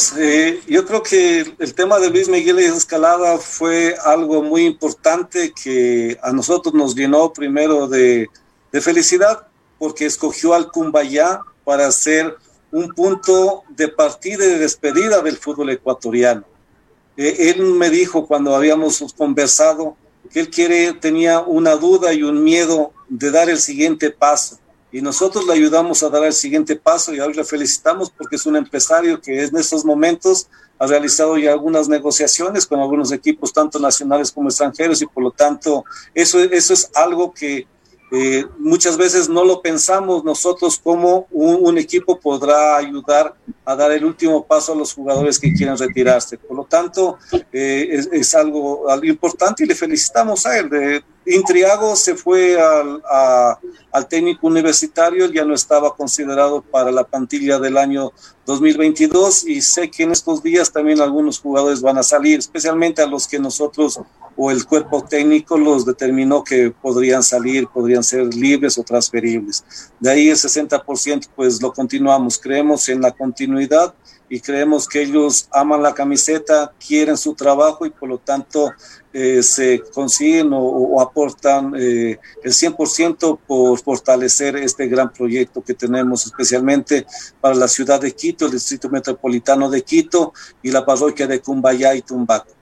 yo 0.69 0.87
creo 0.87 1.03
que 1.03 1.57
el 1.59 1.75
tema 1.75 1.99
de 1.99 2.11
Luis 2.11 2.29
Miguel 2.29 2.61
Escalada 2.61 3.39
fue 3.39 3.97
algo 4.05 4.41
muy 4.41 4.65
importante 4.65 5.53
que 5.53 6.17
a 6.23 6.33
nosotros 6.33 6.73
nos 6.73 6.95
llenó 6.95 7.33
primero 7.33 7.89
de, 7.89 8.29
de 8.71 8.81
felicidad 8.81 9.49
porque 9.79 10.07
escogió 10.07 10.55
al 10.55 10.71
Cumbayá 10.71 11.41
para 11.65 11.91
ser 11.91 12.37
un 12.71 12.93
punto 12.93 13.65
de 13.71 13.89
partida 13.89 14.45
y 14.45 14.49
de 14.49 14.59
despedida 14.59 15.23
del 15.23 15.37
fútbol 15.37 15.71
ecuatoriano. 15.71 16.45
Eh, 17.17 17.55
él 17.55 17.63
me 17.63 17.91
dijo 17.91 18.27
cuando 18.27 18.55
habíamos 18.55 19.05
conversado 19.17 19.97
que 20.33 20.41
él 20.41 20.51
quiere, 20.51 20.93
tenía 20.93 21.41
una 21.41 21.77
duda 21.77 22.13
y 22.13 22.23
un 22.23 22.43
miedo 22.43 22.93
de 23.09 23.31
dar 23.31 23.49
el 23.49 23.59
siguiente 23.59 24.11
paso. 24.11 24.59
y 24.93 25.03
nosotros 25.03 25.47
le 25.47 25.53
ayudamos 25.53 26.03
a 26.03 26.09
dar 26.09 26.25
el 26.25 26.33
siguiente 26.33 26.75
paso 26.77 27.13
y 27.13 27.21
hoy 27.21 27.35
le 27.35 27.45
felicitamos 27.45 28.09
porque 28.09 28.37
es 28.37 28.47
un 28.47 28.57
empresario 28.57 29.21
que 29.21 29.45
en 29.45 29.57
estos 29.57 29.85
momentos 29.85 30.49
ha 30.79 30.87
realizado 30.87 31.37
ya 31.37 31.53
algunas 31.53 31.89
negociaciones 31.89 32.67
con 32.67 32.81
algunos 32.81 33.13
equipos, 33.13 33.53
tanto 33.53 33.79
nacionales 33.79 34.31
como 34.31 34.49
extranjeros, 34.49 35.01
y 35.03 35.07
por 35.07 35.23
lo 35.23 35.31
tanto 35.31 35.85
eso, 36.15 36.39
eso 36.41 36.75
es 36.75 36.91
algo 36.95 37.33
que 37.33 37.67
eh, 38.13 38.45
muchas 38.59 38.97
veces 38.97 39.29
no 39.29 39.45
lo 39.45 39.61
pensamos 39.61 40.23
nosotros 40.23 40.79
como 40.79 41.27
un, 41.33 41.77
equipo 41.77 42.19
podrá 42.19 42.77
ayudar 42.77 43.35
a 43.65 43.75
dar 43.75 43.91
el 43.91 44.05
último 44.05 44.47
paso 44.47 44.73
a 44.73 44.77
los 44.77 44.95
jugadores 44.95 45.39
que 45.39 45.53
quieran 45.53 45.77
retirarse. 45.77 46.39
Por 46.39 46.57
lo 46.57 46.65
tanto, 46.65 47.19
eh, 47.53 48.01
es, 48.13 48.35
algo, 48.35 48.87
importante 49.03 49.65
y 49.65 49.67
le 49.67 49.75
felicitamos 49.75 50.47
a 50.47 50.59
él. 50.59 51.03
Intriago 51.27 51.97
se 51.97 52.15
fue 52.15 52.61
al, 52.61 53.03
al 53.91 54.09
técnico 54.09 54.47
universitario, 54.47 55.27
ya 55.27 55.45
no 55.45 55.55
estaba 55.55 55.95
considerado 55.95 56.63
para 56.63 56.93
la 56.93 57.03
plantilla 57.03 57.59
del 57.59 57.77
año 57.77 58.13
2022 58.47 59.49
y 59.49 59.61
sé 59.61 59.91
que 59.91 60.05
en 60.05 60.13
estos 60.13 60.43
días 60.43 60.73
también 60.73 61.01
algunos 61.01 61.41
jugadores 61.41 61.83
van 61.83 61.99
a 61.99 62.05
salir, 62.05 62.39
especialmente 62.39 63.03
a 63.03 63.07
los 63.07 63.27
que 63.27 63.41
nosotros 63.41 64.01
o 64.37 64.51
el 64.51 64.67
cuerpo 64.67 65.05
técnico 65.05 65.57
los 65.57 65.87
determinó 65.87 66.45
que 66.45 66.71
podrían 66.71 67.23
salir, 67.23 67.67
podrían 67.69 68.05
ser 68.05 68.35
libres 68.35 68.77
o 68.79 68.83
transferibles. 68.83 69.65
De 69.99 70.11
ahí 70.11 70.29
el 70.29 70.37
60% 70.37 71.29
pues 71.35 71.61
lo 71.63 71.73
continuamos, 71.73 72.39
creemos 72.39 72.89
en 72.89 73.01
la 73.01 73.13
continuidad 73.13 73.95
y 74.29 74.41
creemos 74.41 74.89
que 74.89 75.03
ellos 75.03 75.49
aman 75.53 75.83
la 75.83 75.95
camiseta, 75.95 76.73
quieren 76.85 77.17
su 77.17 77.35
trabajo 77.35 77.87
y 77.87 77.91
por 77.91 78.09
lo 78.09 78.19
tanto 78.19 78.73
eh, 79.13 79.43
se 79.43 79.81
consiguen 79.95 80.51
o, 80.53 81.01
aportan 81.01 81.73
eh, 81.77 82.19
el 82.43 82.53
100% 82.53 83.39
por 83.47 83.79
fortalecer 83.79 84.57
este 84.57 84.89
gran 84.89 85.13
proyecto 85.13 85.63
que 85.63 85.75
tenemos 85.75 86.27
especialmente 86.27 87.07
para 87.41 87.55
la 87.55 87.69
ciudad 87.69 88.01
de 88.01 88.13
Quito, 88.13 88.47
el 88.47 88.53
distrito 88.53 88.89
metropolitano 88.91 89.71
de 89.71 89.83
Quito 89.83 90.33
y 90.63 90.71
la 90.71 90.85
parroquia 90.85 91.27
de 91.27 91.41
Cumbayá 91.41 91.95
y 91.95 92.03
Tumbaco. 92.03 92.56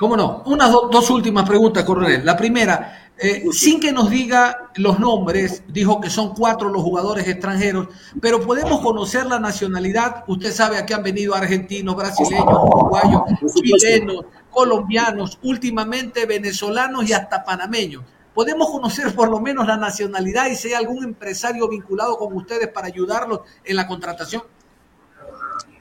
¿Cómo 0.00 0.16
no? 0.16 0.42
Unas 0.46 0.72
dos 0.72 1.10
últimas 1.10 1.46
preguntas, 1.46 1.84
coronel. 1.84 2.24
La 2.24 2.34
primera, 2.34 3.12
eh, 3.18 3.44
sin 3.52 3.78
que 3.78 3.92
nos 3.92 4.08
diga 4.08 4.70
los 4.76 4.98
nombres, 4.98 5.62
dijo 5.68 6.00
que 6.00 6.08
son 6.08 6.34
cuatro 6.34 6.70
los 6.70 6.82
jugadores 6.82 7.28
extranjeros, 7.28 7.88
pero 8.18 8.40
podemos 8.40 8.80
conocer 8.80 9.26
la 9.26 9.38
nacionalidad. 9.38 10.24
Usted 10.26 10.52
sabe 10.52 10.78
a 10.78 10.86
qué 10.86 10.94
han 10.94 11.02
venido 11.02 11.34
argentinos, 11.34 11.94
brasileños, 11.94 12.46
uruguayos, 12.48 13.20
chilenos, 13.54 14.24
colombianos, 14.50 15.38
últimamente 15.42 16.24
venezolanos 16.24 17.06
y 17.06 17.12
hasta 17.12 17.44
panameños. 17.44 18.02
Podemos 18.32 18.70
conocer 18.70 19.14
por 19.14 19.28
lo 19.28 19.38
menos 19.38 19.66
la 19.66 19.76
nacionalidad 19.76 20.46
y 20.46 20.56
si 20.56 20.68
hay 20.68 20.74
algún 20.74 21.04
empresario 21.04 21.68
vinculado 21.68 22.16
con 22.16 22.34
ustedes 22.34 22.68
para 22.68 22.86
ayudarlos 22.86 23.40
en 23.64 23.76
la 23.76 23.86
contratación. 23.86 24.44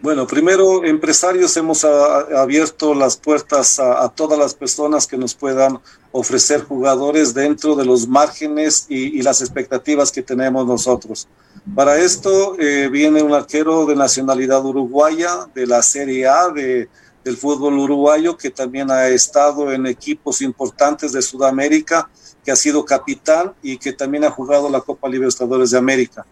Bueno, 0.01 0.25
primero, 0.25 0.85
empresarios, 0.85 1.57
hemos 1.57 1.83
abierto 1.83 2.93
las 2.93 3.17
puertas 3.17 3.79
a, 3.79 4.07
todas 4.07 4.39
las 4.39 4.53
personas 4.53 5.05
que 5.05 5.17
nos 5.17 5.35
puedan 5.35 5.81
ofrecer 6.13 6.63
jugadores 6.63 7.33
dentro 7.33 7.75
de 7.75 7.83
los 7.83 8.07
márgenes 8.07 8.85
y, 8.87 9.21
las 9.21 9.41
expectativas 9.41 10.09
que 10.09 10.23
tenemos 10.23 10.65
nosotros. 10.65 11.27
Para 11.75 11.97
esto 11.97 12.55
eh, 12.57 12.87
viene 12.89 13.21
un 13.21 13.33
arquero 13.33 13.85
de 13.85 13.97
nacionalidad 13.97 14.63
uruguaya, 14.63 15.49
de 15.53 15.67
la 15.67 15.81
Serie 15.81 16.25
A 16.27 16.47
de, 16.47 16.87
del 17.25 17.35
fútbol 17.35 17.77
uruguayo, 17.77 18.37
que 18.37 18.51
también 18.51 18.89
ha 18.91 19.09
estado 19.09 19.73
en 19.73 19.85
equipos 19.85 20.41
importantes 20.41 21.11
de 21.11 21.21
Sudamérica, 21.21 22.09
que 22.45 22.51
ha 22.51 22.55
sido 22.55 22.85
capitán 22.85 23.53
y 23.61 23.77
que 23.77 23.91
también 23.91 24.23
ha 24.23 24.31
jugado 24.31 24.69
la 24.69 24.79
Copa 24.79 25.09
Libertadores 25.09 25.71
de 25.71 25.77
América 25.77 26.25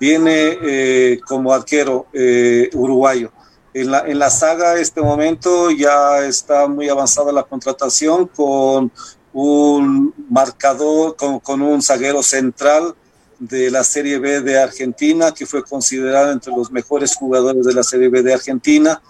viene 0.00 0.58
eh, 0.62 1.20
como 1.28 1.52
arquero 1.52 2.06
eh, 2.14 2.70
uruguayo. 2.72 3.30
En 3.72 3.90
la, 3.90 4.00
en 4.00 4.18
la 4.18 4.30
saga, 4.30 4.80
este 4.80 5.00
momento 5.02 5.70
ya 5.70 6.24
está 6.26 6.66
muy 6.66 6.88
avanzada 6.88 7.30
la 7.30 7.44
contratación 7.44 8.26
con 8.26 8.90
un 9.32 10.12
marcador, 10.28 11.14
con, 11.14 11.38
con, 11.38 11.62
un 11.62 11.80
zaguero 11.80 12.22
central 12.22 12.96
de 13.38 13.70
la 13.70 13.84
Serie 13.84 14.18
B 14.18 14.40
de 14.40 14.58
Argentina, 14.58 15.32
que 15.32 15.46
fue 15.46 15.62
considerado 15.62 16.32
entre 16.32 16.52
los 16.52 16.72
mejores 16.72 17.14
jugadores 17.14 17.64
de 17.64 17.74
la 17.74 17.84
Serie 17.84 18.08
B 18.08 18.22
de 18.22 18.34
Argentina. 18.34 19.00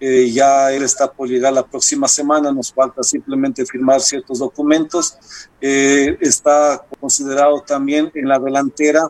Eh, 0.00 0.30
ya 0.30 0.72
él 0.72 0.82
está 0.82 1.10
por 1.12 1.28
llegar 1.28 1.52
la 1.52 1.64
próxima 1.64 2.08
semana, 2.08 2.52
nos 2.52 2.72
falta 2.72 3.02
simplemente 3.02 3.64
firmar 3.64 4.00
ciertos 4.00 4.40
documentos. 4.40 5.16
está 5.60 6.84
considerado 7.00 7.62
también 7.62 8.10
en 8.14 8.28
la 8.28 8.38
delantera 8.38 9.08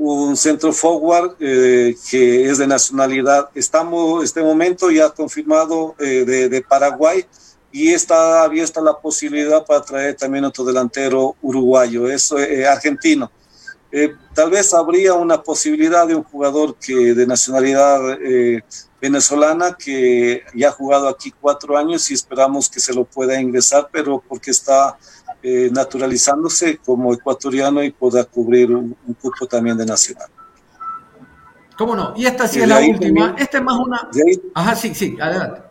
un 0.00 0.34
centro 0.34 0.72
forward 0.72 1.36
eh, 1.40 1.94
que 2.10 2.48
es 2.48 2.56
de 2.56 2.66
nacionalidad. 2.66 3.50
Estamos, 3.54 4.24
este 4.24 4.42
momento 4.42 4.90
ya 4.90 5.10
confirmado 5.10 5.94
eh, 5.98 6.24
de, 6.24 6.62
Paraguay 6.62 7.26
y 7.70 7.92
está 7.92 8.42
abierta 8.42 8.80
la 8.80 8.98
posibilidad 8.98 9.64
para 9.64 9.82
traer 9.82 10.16
también 10.16 10.44
otro 10.44 10.64
delantero 10.64 11.36
uruguayo, 11.42 12.10
eso 12.10 12.38
eh, 12.38 12.66
argentino. 12.66 13.30
tal 14.34 14.50
vez 14.50 14.72
habría 14.72 15.14
una 15.14 15.42
posibilidad 15.42 16.06
de 16.06 16.14
un 16.14 16.22
jugador 16.22 16.76
que 16.76 17.14
de 17.14 17.26
nacionalidad 17.26 18.00
venezolana 19.00 19.76
que 19.76 20.44
ya 20.54 20.68
ha 20.68 20.72
jugado 20.72 21.08
aquí 21.08 21.32
cuatro 21.40 21.76
años 21.76 22.10
y 22.10 22.14
esperamos 22.14 22.68
que 22.70 22.80
se 22.80 22.94
lo 22.94 23.04
pueda 23.04 23.40
ingresar, 23.40 23.88
pero 23.92 24.22
porque 24.26 24.50
está 24.50 24.96
eh, 25.42 25.70
naturalizándose 25.72 26.78
como 26.78 27.14
ecuatoriano 27.14 27.82
y 27.82 27.90
pueda 27.90 28.24
cubrir 28.24 28.74
un, 28.74 28.96
cupo 29.20 29.46
también 29.46 29.76
de 29.76 29.86
nacional. 29.86 30.28
¿Cómo 31.76 31.96
no? 31.96 32.12
Y 32.16 32.26
esta 32.26 32.46
sí 32.46 32.60
es 32.60 32.68
la 32.68 32.78
última. 32.78 33.34
esta 33.38 33.58
es 33.58 33.64
más 33.64 33.78
una. 33.78 34.08
Ajá, 34.54 34.76
sí, 34.76 34.94
sí, 34.94 35.16
adelante. 35.20 35.62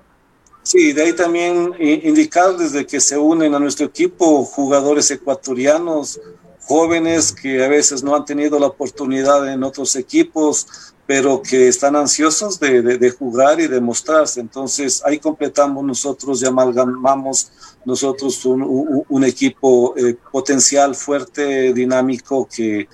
Sí, 0.64 0.94
de 0.94 1.04
ahí 1.04 1.14
también 1.14 1.74
indicar 1.80 2.58
desde 2.58 2.86
que 2.86 3.00
se 3.00 3.18
unen 3.18 3.56
a 3.56 3.60
nuestro 3.60 3.86
equipo 3.86 4.44
jugadores 4.44 5.10
ecuatorianos, 5.10 6.20
jóvenes 6.62 7.32
que 7.32 7.64
a 7.64 7.68
veces 7.68 8.04
no 8.04 8.16
han 8.16 8.26
tenido 8.26 8.60
la 8.60 8.68
oportunidad 8.68 9.52
en 9.52 9.64
otros 9.64 9.96
equipos, 9.96 10.94
pero 11.10 11.42
que 11.42 11.68
están 11.68 11.96
ansiosos 11.96 12.60
de, 12.60 12.84
de, 12.84 13.10
jugar 13.10 13.60
y 13.60 13.66
de 13.66 13.82
mostrarse. 13.82 14.40
Entonces 14.42 15.02
ahí 15.04 15.18
completamos 15.18 15.84
nosotros 15.84 16.40
y 16.44 16.46
amalgamamos 16.46 17.52
nosotros 17.84 18.46
un, 18.46 19.04
un, 19.10 19.24
equipo 19.24 19.98
eh, 19.98 20.16
potencial, 20.32 20.94
fuerte, 20.94 21.74
dinámico, 21.74 22.48
que, 22.48 22.88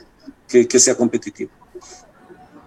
que, 0.47 0.65
que, 0.65 0.79
sea 0.79 0.95
competitivo. 0.95 1.51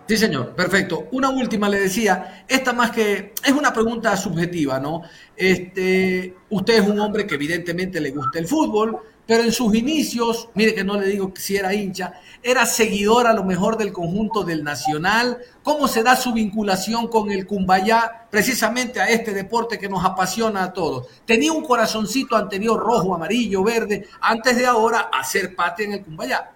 Sí, 0.06 0.18
señor, 0.18 0.54
perfecto. 0.54 1.08
Una 1.12 1.30
última 1.30 1.66
le 1.70 1.80
decía, 1.80 2.44
esta 2.46 2.74
más 2.74 2.90
que 2.90 3.32
es 3.42 3.52
una 3.52 3.72
pregunta 3.72 4.14
subjetiva, 4.18 4.78
¿no? 4.78 5.00
Este, 5.34 6.36
usted 6.50 6.82
es 6.82 6.86
un 6.86 7.00
hombre 7.00 7.26
que 7.26 7.36
evidentemente 7.36 8.02
le 8.02 8.10
gusta 8.10 8.38
el 8.38 8.46
fútbol, 8.46 8.98
pero 9.28 9.42
en 9.42 9.52
sus 9.52 9.74
inicios, 9.74 10.48
mire 10.54 10.74
que 10.74 10.82
no 10.82 10.98
le 10.98 11.06
digo 11.06 11.30
si 11.36 11.54
era 11.54 11.74
hincha, 11.74 12.14
era 12.42 12.64
seguidor 12.64 13.26
a 13.26 13.34
lo 13.34 13.44
mejor 13.44 13.76
del 13.76 13.92
conjunto 13.92 14.42
del 14.42 14.64
Nacional. 14.64 15.36
¿Cómo 15.62 15.86
se 15.86 16.02
da 16.02 16.16
su 16.16 16.32
vinculación 16.32 17.08
con 17.08 17.30
el 17.30 17.46
Cumbayá, 17.46 18.26
precisamente 18.30 19.02
a 19.02 19.10
este 19.10 19.34
deporte 19.34 19.78
que 19.78 19.86
nos 19.86 20.02
apasiona 20.02 20.64
a 20.64 20.72
todos? 20.72 21.08
Tenía 21.26 21.52
un 21.52 21.62
corazoncito 21.62 22.36
anterior 22.36 22.80
rojo, 22.80 23.14
amarillo, 23.14 23.62
verde, 23.62 24.08
antes 24.22 24.56
de 24.56 24.64
ahora 24.64 25.10
hacer 25.12 25.54
parte 25.54 25.84
en 25.84 25.92
el 25.92 26.02
Cumbayá. 26.02 26.50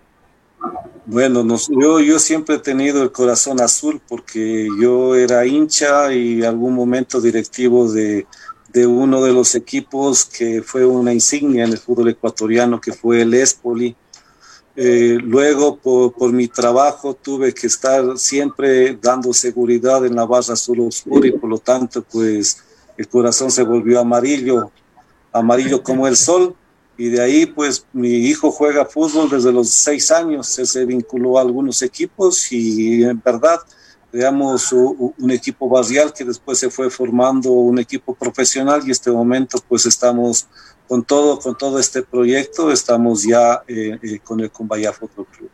Bueno, 1.04 1.44
yo, 1.78 2.00
yo 2.00 2.18
siempre 2.18 2.54
he 2.54 2.60
tenido 2.60 3.02
el 3.02 3.12
corazón 3.12 3.60
azul 3.60 4.00
porque 4.08 4.66
yo 4.80 5.14
era 5.14 5.44
hincha 5.44 6.10
y 6.10 6.42
algún 6.42 6.74
momento 6.74 7.20
directivo 7.20 7.92
de, 7.92 8.26
de 8.72 8.86
uno 8.86 9.22
de 9.22 9.32
los 9.32 9.54
equipos 9.54 10.24
que 10.24 10.62
fue 10.62 10.86
una 10.86 11.12
insignia 11.12 11.64
en 11.64 11.72
el 11.72 11.78
fútbol 11.78 12.08
ecuatoriano, 12.08 12.80
que 12.80 12.92
fue 12.92 13.22
el 13.22 13.34
Espoli. 13.34 13.94
Eh, 14.74 15.18
luego, 15.22 15.76
por, 15.76 16.32
mi 16.32 16.48
trabajo, 16.48 17.12
tuve 17.14 17.52
que 17.52 17.66
estar 17.66 18.16
siempre 18.16 18.96
dando 19.00 19.34
seguridad 19.34 20.06
en 20.06 20.16
la 20.16 20.24
barra 20.24 20.54
azul 20.54 20.80
oscura 20.80 21.26
y 21.26 21.32
por 21.32 21.50
lo 21.50 21.58
tanto, 21.58 22.02
pues 22.02 22.62
el 22.96 23.06
corazón 23.08 23.50
se 23.50 23.62
volvió 23.62 24.00
amarillo, 24.00 24.70
amarillo 25.32 25.82
como 25.82 26.08
el 26.08 26.16
sol. 26.16 26.56
Y 26.96 27.08
de 27.08 27.20
ahí, 27.20 27.46
pues 27.46 27.84
mi 27.92 28.08
hijo 28.08 28.50
juega 28.50 28.86
fútbol 28.86 29.28
desde 29.28 29.52
los 29.52 29.68
seis 29.68 30.10
años, 30.10 30.46
se 30.46 30.84
vinculó 30.86 31.38
a 31.38 31.42
algunos 31.42 31.82
equipos 31.82 32.50
y 32.52 33.02
en 33.02 33.20
verdad, 33.22 33.60
creamos 34.12 34.70
un 34.72 35.30
equipo 35.30 35.70
barrial 35.70 36.12
que 36.12 36.22
después 36.22 36.58
se 36.58 36.68
fue 36.70 36.90
formando 36.90 37.50
un 37.50 37.78
equipo 37.78 38.14
profesional 38.14 38.82
y 38.86 38.90
este 38.90 39.10
momento 39.10 39.58
pues 39.66 39.86
estamos 39.86 40.46
con 40.86 41.02
todo, 41.02 41.38
con 41.38 41.56
todo 41.56 41.78
este 41.78 42.02
proyecto, 42.02 42.70
estamos 42.70 43.22
ya 43.22 43.62
eh, 43.66 43.98
eh, 44.02 44.18
con 44.18 44.40
el 44.40 44.50
Cumbaya 44.50 44.92
Fútbol 44.92 45.26
Club. 45.26 45.50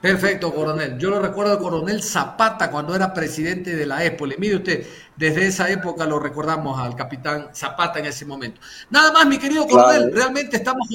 Perfecto, 0.00 0.54
coronel. 0.54 0.96
Yo 0.98 1.10
lo 1.10 1.20
recuerdo 1.20 1.58
coronel 1.58 2.00
Zapata 2.00 2.70
cuando 2.70 2.94
era 2.94 3.12
presidente 3.12 3.74
de 3.74 3.84
la 3.84 4.04
EPOLE. 4.04 4.36
Mire 4.38 4.56
usted, 4.56 4.86
desde 5.16 5.48
esa 5.48 5.68
época 5.68 6.06
lo 6.06 6.20
recordamos 6.20 6.78
al 6.78 6.94
capitán 6.94 7.48
Zapata 7.52 7.98
en 7.98 8.06
ese 8.06 8.24
momento. 8.24 8.60
Nada 8.88 9.12
más, 9.12 9.26
mi 9.26 9.36
querido 9.36 9.66
coronel, 9.66 10.12
realmente 10.14 10.56
estamos... 10.56 10.88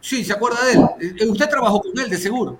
Sí, 0.00 0.24
¿se 0.24 0.32
acuerda 0.32 0.64
de 0.64 0.72
él? 0.72 1.14
Eh, 1.20 1.28
usted 1.28 1.48
trabajó 1.48 1.82
con 1.82 1.96
él, 1.98 2.08
de 2.08 2.16
seguro. 2.16 2.58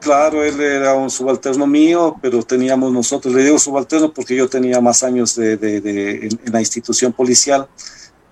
Claro, 0.00 0.44
él 0.44 0.60
era 0.60 0.94
un 0.94 1.10
subalterno 1.10 1.66
mío, 1.66 2.16
pero 2.20 2.42
teníamos 2.42 2.92
nosotros, 2.92 3.34
le 3.34 3.44
digo 3.44 3.58
subalterno 3.58 4.12
porque 4.12 4.36
yo 4.36 4.48
tenía 4.48 4.80
más 4.80 5.02
años 5.02 5.34
de, 5.34 5.54
en, 5.54 6.52
la 6.52 6.60
institución 6.60 7.12
policial, 7.12 7.68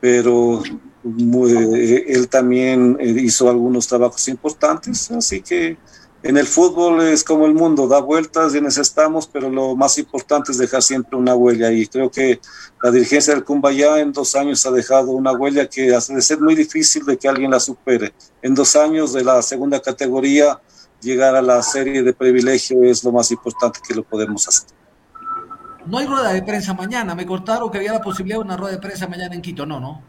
pero 0.00 0.62
eh, 0.62 2.04
él 2.08 2.28
también 2.28 2.96
eh, 3.00 3.08
hizo 3.08 3.48
algunos 3.48 3.86
trabajos 3.86 4.28
importantes, 4.28 5.10
así 5.10 5.40
que 5.40 5.76
en 6.22 6.38
el 6.38 6.46
fútbol 6.46 7.02
es 7.02 7.22
como 7.22 7.44
el 7.44 7.52
mundo, 7.52 7.86
da 7.86 8.00
vueltas 8.00 8.54
en 8.54 8.64
eso 8.64 8.80
estamos, 8.80 9.26
pero 9.26 9.50
lo 9.50 9.76
más 9.76 9.98
importante 9.98 10.52
es 10.52 10.58
dejar 10.58 10.82
siempre 10.82 11.18
una 11.18 11.34
huella 11.34 11.70
y 11.70 11.86
creo 11.86 12.10
que 12.10 12.40
la 12.82 12.90
dirigencia 12.90 13.34
del 13.34 13.44
Cumbayá 13.44 14.00
en 14.00 14.10
dos 14.10 14.34
años 14.34 14.64
ha 14.64 14.70
dejado 14.70 15.10
una 15.10 15.32
huella 15.32 15.68
que 15.68 15.94
hace 15.94 16.14
de 16.14 16.22
ser 16.22 16.40
muy 16.40 16.54
difícil 16.54 17.04
de 17.04 17.18
que 17.18 17.28
alguien 17.28 17.50
la 17.50 17.60
supere. 17.60 18.14
En 18.40 18.54
dos 18.54 18.74
años 18.74 19.12
de 19.12 19.22
la 19.22 19.42
segunda 19.42 19.82
categoría 19.82 20.58
llegar 21.04 21.36
a 21.36 21.42
la 21.42 21.62
serie 21.62 22.02
de 22.02 22.12
privilegio 22.12 22.82
es 22.82 23.04
lo 23.04 23.12
más 23.12 23.30
importante 23.30 23.80
que 23.86 23.94
lo 23.94 24.02
podemos 24.02 24.48
hacer. 24.48 24.68
No 25.86 25.98
hay 25.98 26.06
rueda 26.06 26.32
de 26.32 26.42
prensa 26.42 26.72
mañana, 26.72 27.14
me 27.14 27.26
cortaron 27.26 27.70
que 27.70 27.78
había 27.78 27.92
la 27.92 28.00
posibilidad 28.00 28.38
de 28.38 28.44
una 28.44 28.56
rueda 28.56 28.72
de 28.72 28.80
prensa 28.80 29.06
mañana 29.06 29.34
en 29.34 29.42
Quito, 29.42 29.66
no, 29.66 29.78
¿no? 29.78 30.02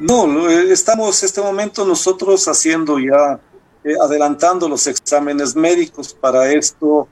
No, 0.00 0.48
estamos 0.48 1.22
este 1.24 1.40
momento 1.40 1.84
nosotros 1.84 2.46
haciendo 2.46 2.98
ya 2.98 3.40
eh, 3.82 3.94
adelantando 4.00 4.68
los 4.68 4.86
exámenes 4.86 5.56
médicos. 5.56 6.14
Para 6.14 6.52
esto, 6.52 7.08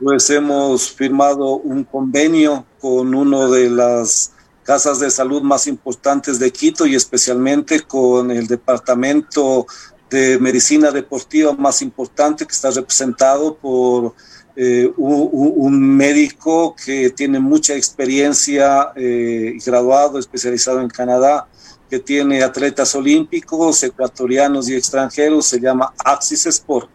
pues 0.00 0.30
hemos 0.30 0.92
firmado 0.92 1.56
un 1.56 1.82
convenio 1.82 2.64
con 2.78 3.14
una 3.14 3.46
de 3.48 3.70
las 3.70 4.32
casas 4.62 5.00
de 5.00 5.10
salud 5.10 5.42
más 5.42 5.66
importantes 5.66 6.38
de 6.38 6.52
Quito 6.52 6.86
y 6.86 6.94
especialmente 6.94 7.80
con 7.80 8.30
el 8.30 8.46
departamento 8.46 9.66
de 10.10 10.38
medicina 10.38 10.90
deportiva 10.90 11.52
más 11.52 11.82
importante 11.82 12.46
que 12.46 12.52
está 12.52 12.70
representado 12.70 13.54
por 13.56 14.14
eh, 14.56 14.92
un, 14.96 15.96
médico 15.96 16.74
que 16.74 17.10
tiene 17.10 17.38
mucha 17.38 17.74
experiencia, 17.74 18.90
eh, 18.96 19.56
graduado, 19.64 20.18
especializado 20.18 20.80
en 20.80 20.88
Canadá, 20.88 21.46
que 21.88 22.00
tiene 22.00 22.42
atletas 22.42 22.94
olímpicos, 22.94 23.82
ecuatorianos 23.84 24.68
y 24.68 24.74
extranjeros, 24.74 25.46
se 25.46 25.60
llama 25.60 25.92
Axis 26.04 26.46
Sport. 26.46 26.90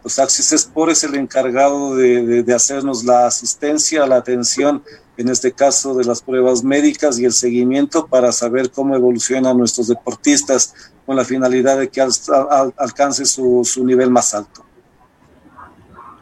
Pues 0.00 0.18
Axis 0.18 0.52
Sport 0.52 0.92
es 0.92 1.04
el 1.04 1.16
encargado 1.16 1.96
de, 1.96 2.44
de, 2.44 2.54
hacernos 2.54 3.02
la 3.02 3.26
asistencia, 3.26 4.06
la 4.06 4.16
atención, 4.16 4.84
en 5.16 5.28
este 5.28 5.50
caso 5.50 5.94
de 5.94 6.04
las 6.04 6.22
pruebas 6.22 6.62
médicas 6.62 7.18
y 7.18 7.24
el 7.24 7.32
seguimiento 7.32 8.06
para 8.06 8.30
saber 8.30 8.70
cómo 8.70 8.94
evolucionan 8.94 9.58
nuestros 9.58 9.88
deportistas 9.88 10.72
con 11.08 11.16
la 11.16 11.24
finalidad 11.24 11.78
de 11.78 11.88
que 11.88 12.02
alcance 12.02 13.24
su, 13.24 13.62
su 13.64 13.82
nivel 13.82 14.10
más 14.10 14.34
alto. 14.34 14.62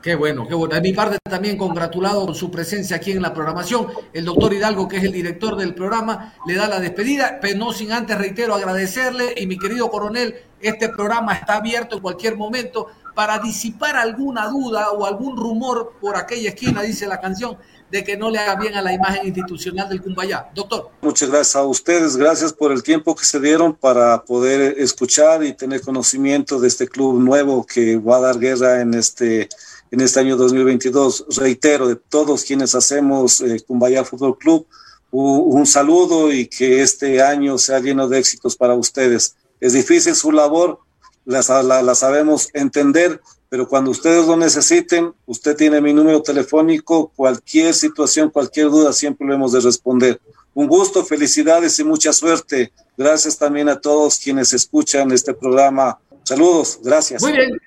Qué 0.01 0.14
bueno, 0.14 0.46
qué 0.46 0.55
bueno. 0.55 0.77
De 0.77 0.81
mi 0.81 0.92
parte 0.92 1.18
también 1.29 1.59
congratulado 1.59 2.25
por 2.25 2.37
su 2.37 2.53
presencia 2.53 2.99
aquí 2.99 3.11
en 3.11 3.20
la 3.20 3.35
programación. 3.35 3.88
El 4.12 4.25
doctor 4.25 4.55
Hidalgo, 4.55 4.87
que 4.87 4.99
es 4.99 5.03
el 5.03 5.11
director 5.11 5.57
del 5.57 5.75
programa, 5.75 6.35
le 6.46 6.55
da 6.55 6.68
la 6.68 6.79
despedida, 6.79 7.40
pero 7.42 7.59
no 7.59 7.72
sin 7.72 7.90
antes, 7.90 8.16
reitero, 8.16 8.55
agradecerle. 8.55 9.35
Y 9.37 9.49
mi 9.49 9.59
querido 9.59 9.90
coronel, 9.90 10.37
este 10.61 10.88
programa 10.88 11.35
está 11.35 11.57
abierto 11.57 11.96
en 11.96 12.03
cualquier 12.03 12.37
momento 12.37 12.87
para 13.16 13.40
disipar 13.40 13.96
alguna 13.96 14.46
duda 14.46 14.92
o 14.92 15.05
algún 15.05 15.37
rumor 15.37 15.94
por 16.01 16.16
aquella 16.16 16.51
esquina, 16.51 16.83
dice 16.83 17.09
la 17.09 17.20
canción, 17.20 17.57
de 17.90 18.05
que 18.05 18.16
no 18.16 18.31
le 18.31 18.38
haga 18.38 18.57
bien 18.57 18.75
a 18.75 18.83
la 18.83 18.92
imagen 18.92 19.27
institucional 19.27 19.88
del 19.88 20.03
Cumbayá. 20.03 20.51
Doctor. 20.55 20.90
Muchas 21.03 21.29
gracias 21.29 21.57
a 21.57 21.64
ustedes, 21.64 22.16
gracias 22.16 22.53
por 22.53 22.72
el 22.72 22.83
tiempo 22.83 23.14
que 23.14 23.25
se 23.25 23.40
dieron 23.40 23.75
para 23.75 24.25
poder 24.25 24.77
escuchar 24.79 25.44
y 25.44 25.53
tener 25.53 25.81
conocimiento 25.81 26.59
de 26.59 26.68
este 26.68 26.88
club 26.88 27.20
nuevo 27.20 27.64
que 27.64 27.96
va 27.96 28.16
a 28.16 28.20
dar 28.20 28.38
guerra 28.38 28.81
en 28.81 28.94
este 28.94 29.49
en 29.90 30.01
este 30.01 30.20
año 30.20 30.37
2022. 30.37 31.27
Reitero, 31.37 31.88
de 31.88 31.96
todos 31.96 32.44
quienes 32.44 32.75
hacemos 32.75 33.40
eh, 33.40 33.62
Cumbaya 33.66 34.05
Fútbol 34.05 34.37
Club, 34.37 34.66
un, 35.11 35.66
saludo 35.66 36.33
y 36.33 36.46
que 36.46 36.83
este 36.83 37.22
año 37.22 37.59
sea 37.59 37.81
lleno 37.81 38.09
de 38.09 38.18
éxitos 38.18 38.57
para 38.57 38.75
ustedes. 38.75 39.37
Es 39.61 39.72
difícil 39.72 40.14
su 40.14 40.33
labor, 40.33 40.81
la, 41.25 41.42
la, 41.62 41.94
sabemos 41.94 42.51
entender, 42.53 43.20
pero 43.49 43.69
cuando 43.69 43.91
ustedes 43.91 44.27
lo 44.27 44.37
necesiten, 44.37 45.15
usted 45.27 45.57
tiene 45.57 45.81
mi 45.81 45.93
número 45.93 46.23
telefónico, 46.23 47.13
cualquier 47.15 47.75
situación, 47.75 48.31
cualquier 48.31 48.71
duda, 48.71 48.93
siempre 48.93 49.27
lo 49.27 49.35
hemos 49.35 49.53
de 49.53 49.61
responder. 49.61 50.21
Un 50.55 50.67
gusto, 50.67 51.05
felicidades 51.05 51.79
y 51.79 51.85
mucha 51.85 52.13
suerte. 52.13 52.73
Gracias 52.97 53.39
también 53.39 53.69
a 53.69 53.81
todos 53.81 54.19
quienes 54.19 54.53
escuchan 54.53 55.13
este 55.13 55.35
programa. 55.35 55.99
Saludos, 56.23 56.81
gracias. 56.83 57.23
Muy 57.23 57.33
bien. 57.33 57.61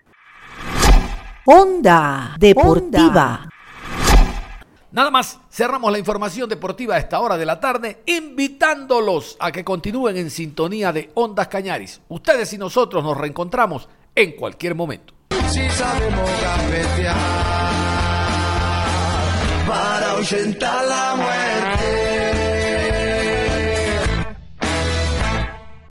Onda 1.46 2.36
Deportiva. 2.40 3.48
Nada 4.92 5.12
más, 5.12 5.40
cerramos 5.52 5.92
la 5.92 6.00
información 6.00 6.50
deportiva 6.50 6.96
a 6.96 6.98
esta 6.98 7.20
hora 7.20 7.38
de 7.38 7.46
la 7.46 7.60
tarde, 7.60 8.02
invitándolos 8.08 9.38
a 9.40 9.52
que 9.52 9.64
continúen 9.64 10.18
en 10.18 10.32
sintonía 10.32 10.92
de 10.92 11.12
Ondas 11.14 11.48
Cañaris. 11.48 12.02
Ustedes 12.10 12.52
y 12.54 12.58
nosotros 12.58 13.04
nos 13.04 13.16
reencontramos 13.16 13.88
en 14.16 14.36
cualquier 14.36 14.74
momento. 14.74 15.19
Si 15.52 15.68
sabemos 15.72 16.30
para 20.60 20.84
la 20.84 21.16
muerte. 21.16 21.59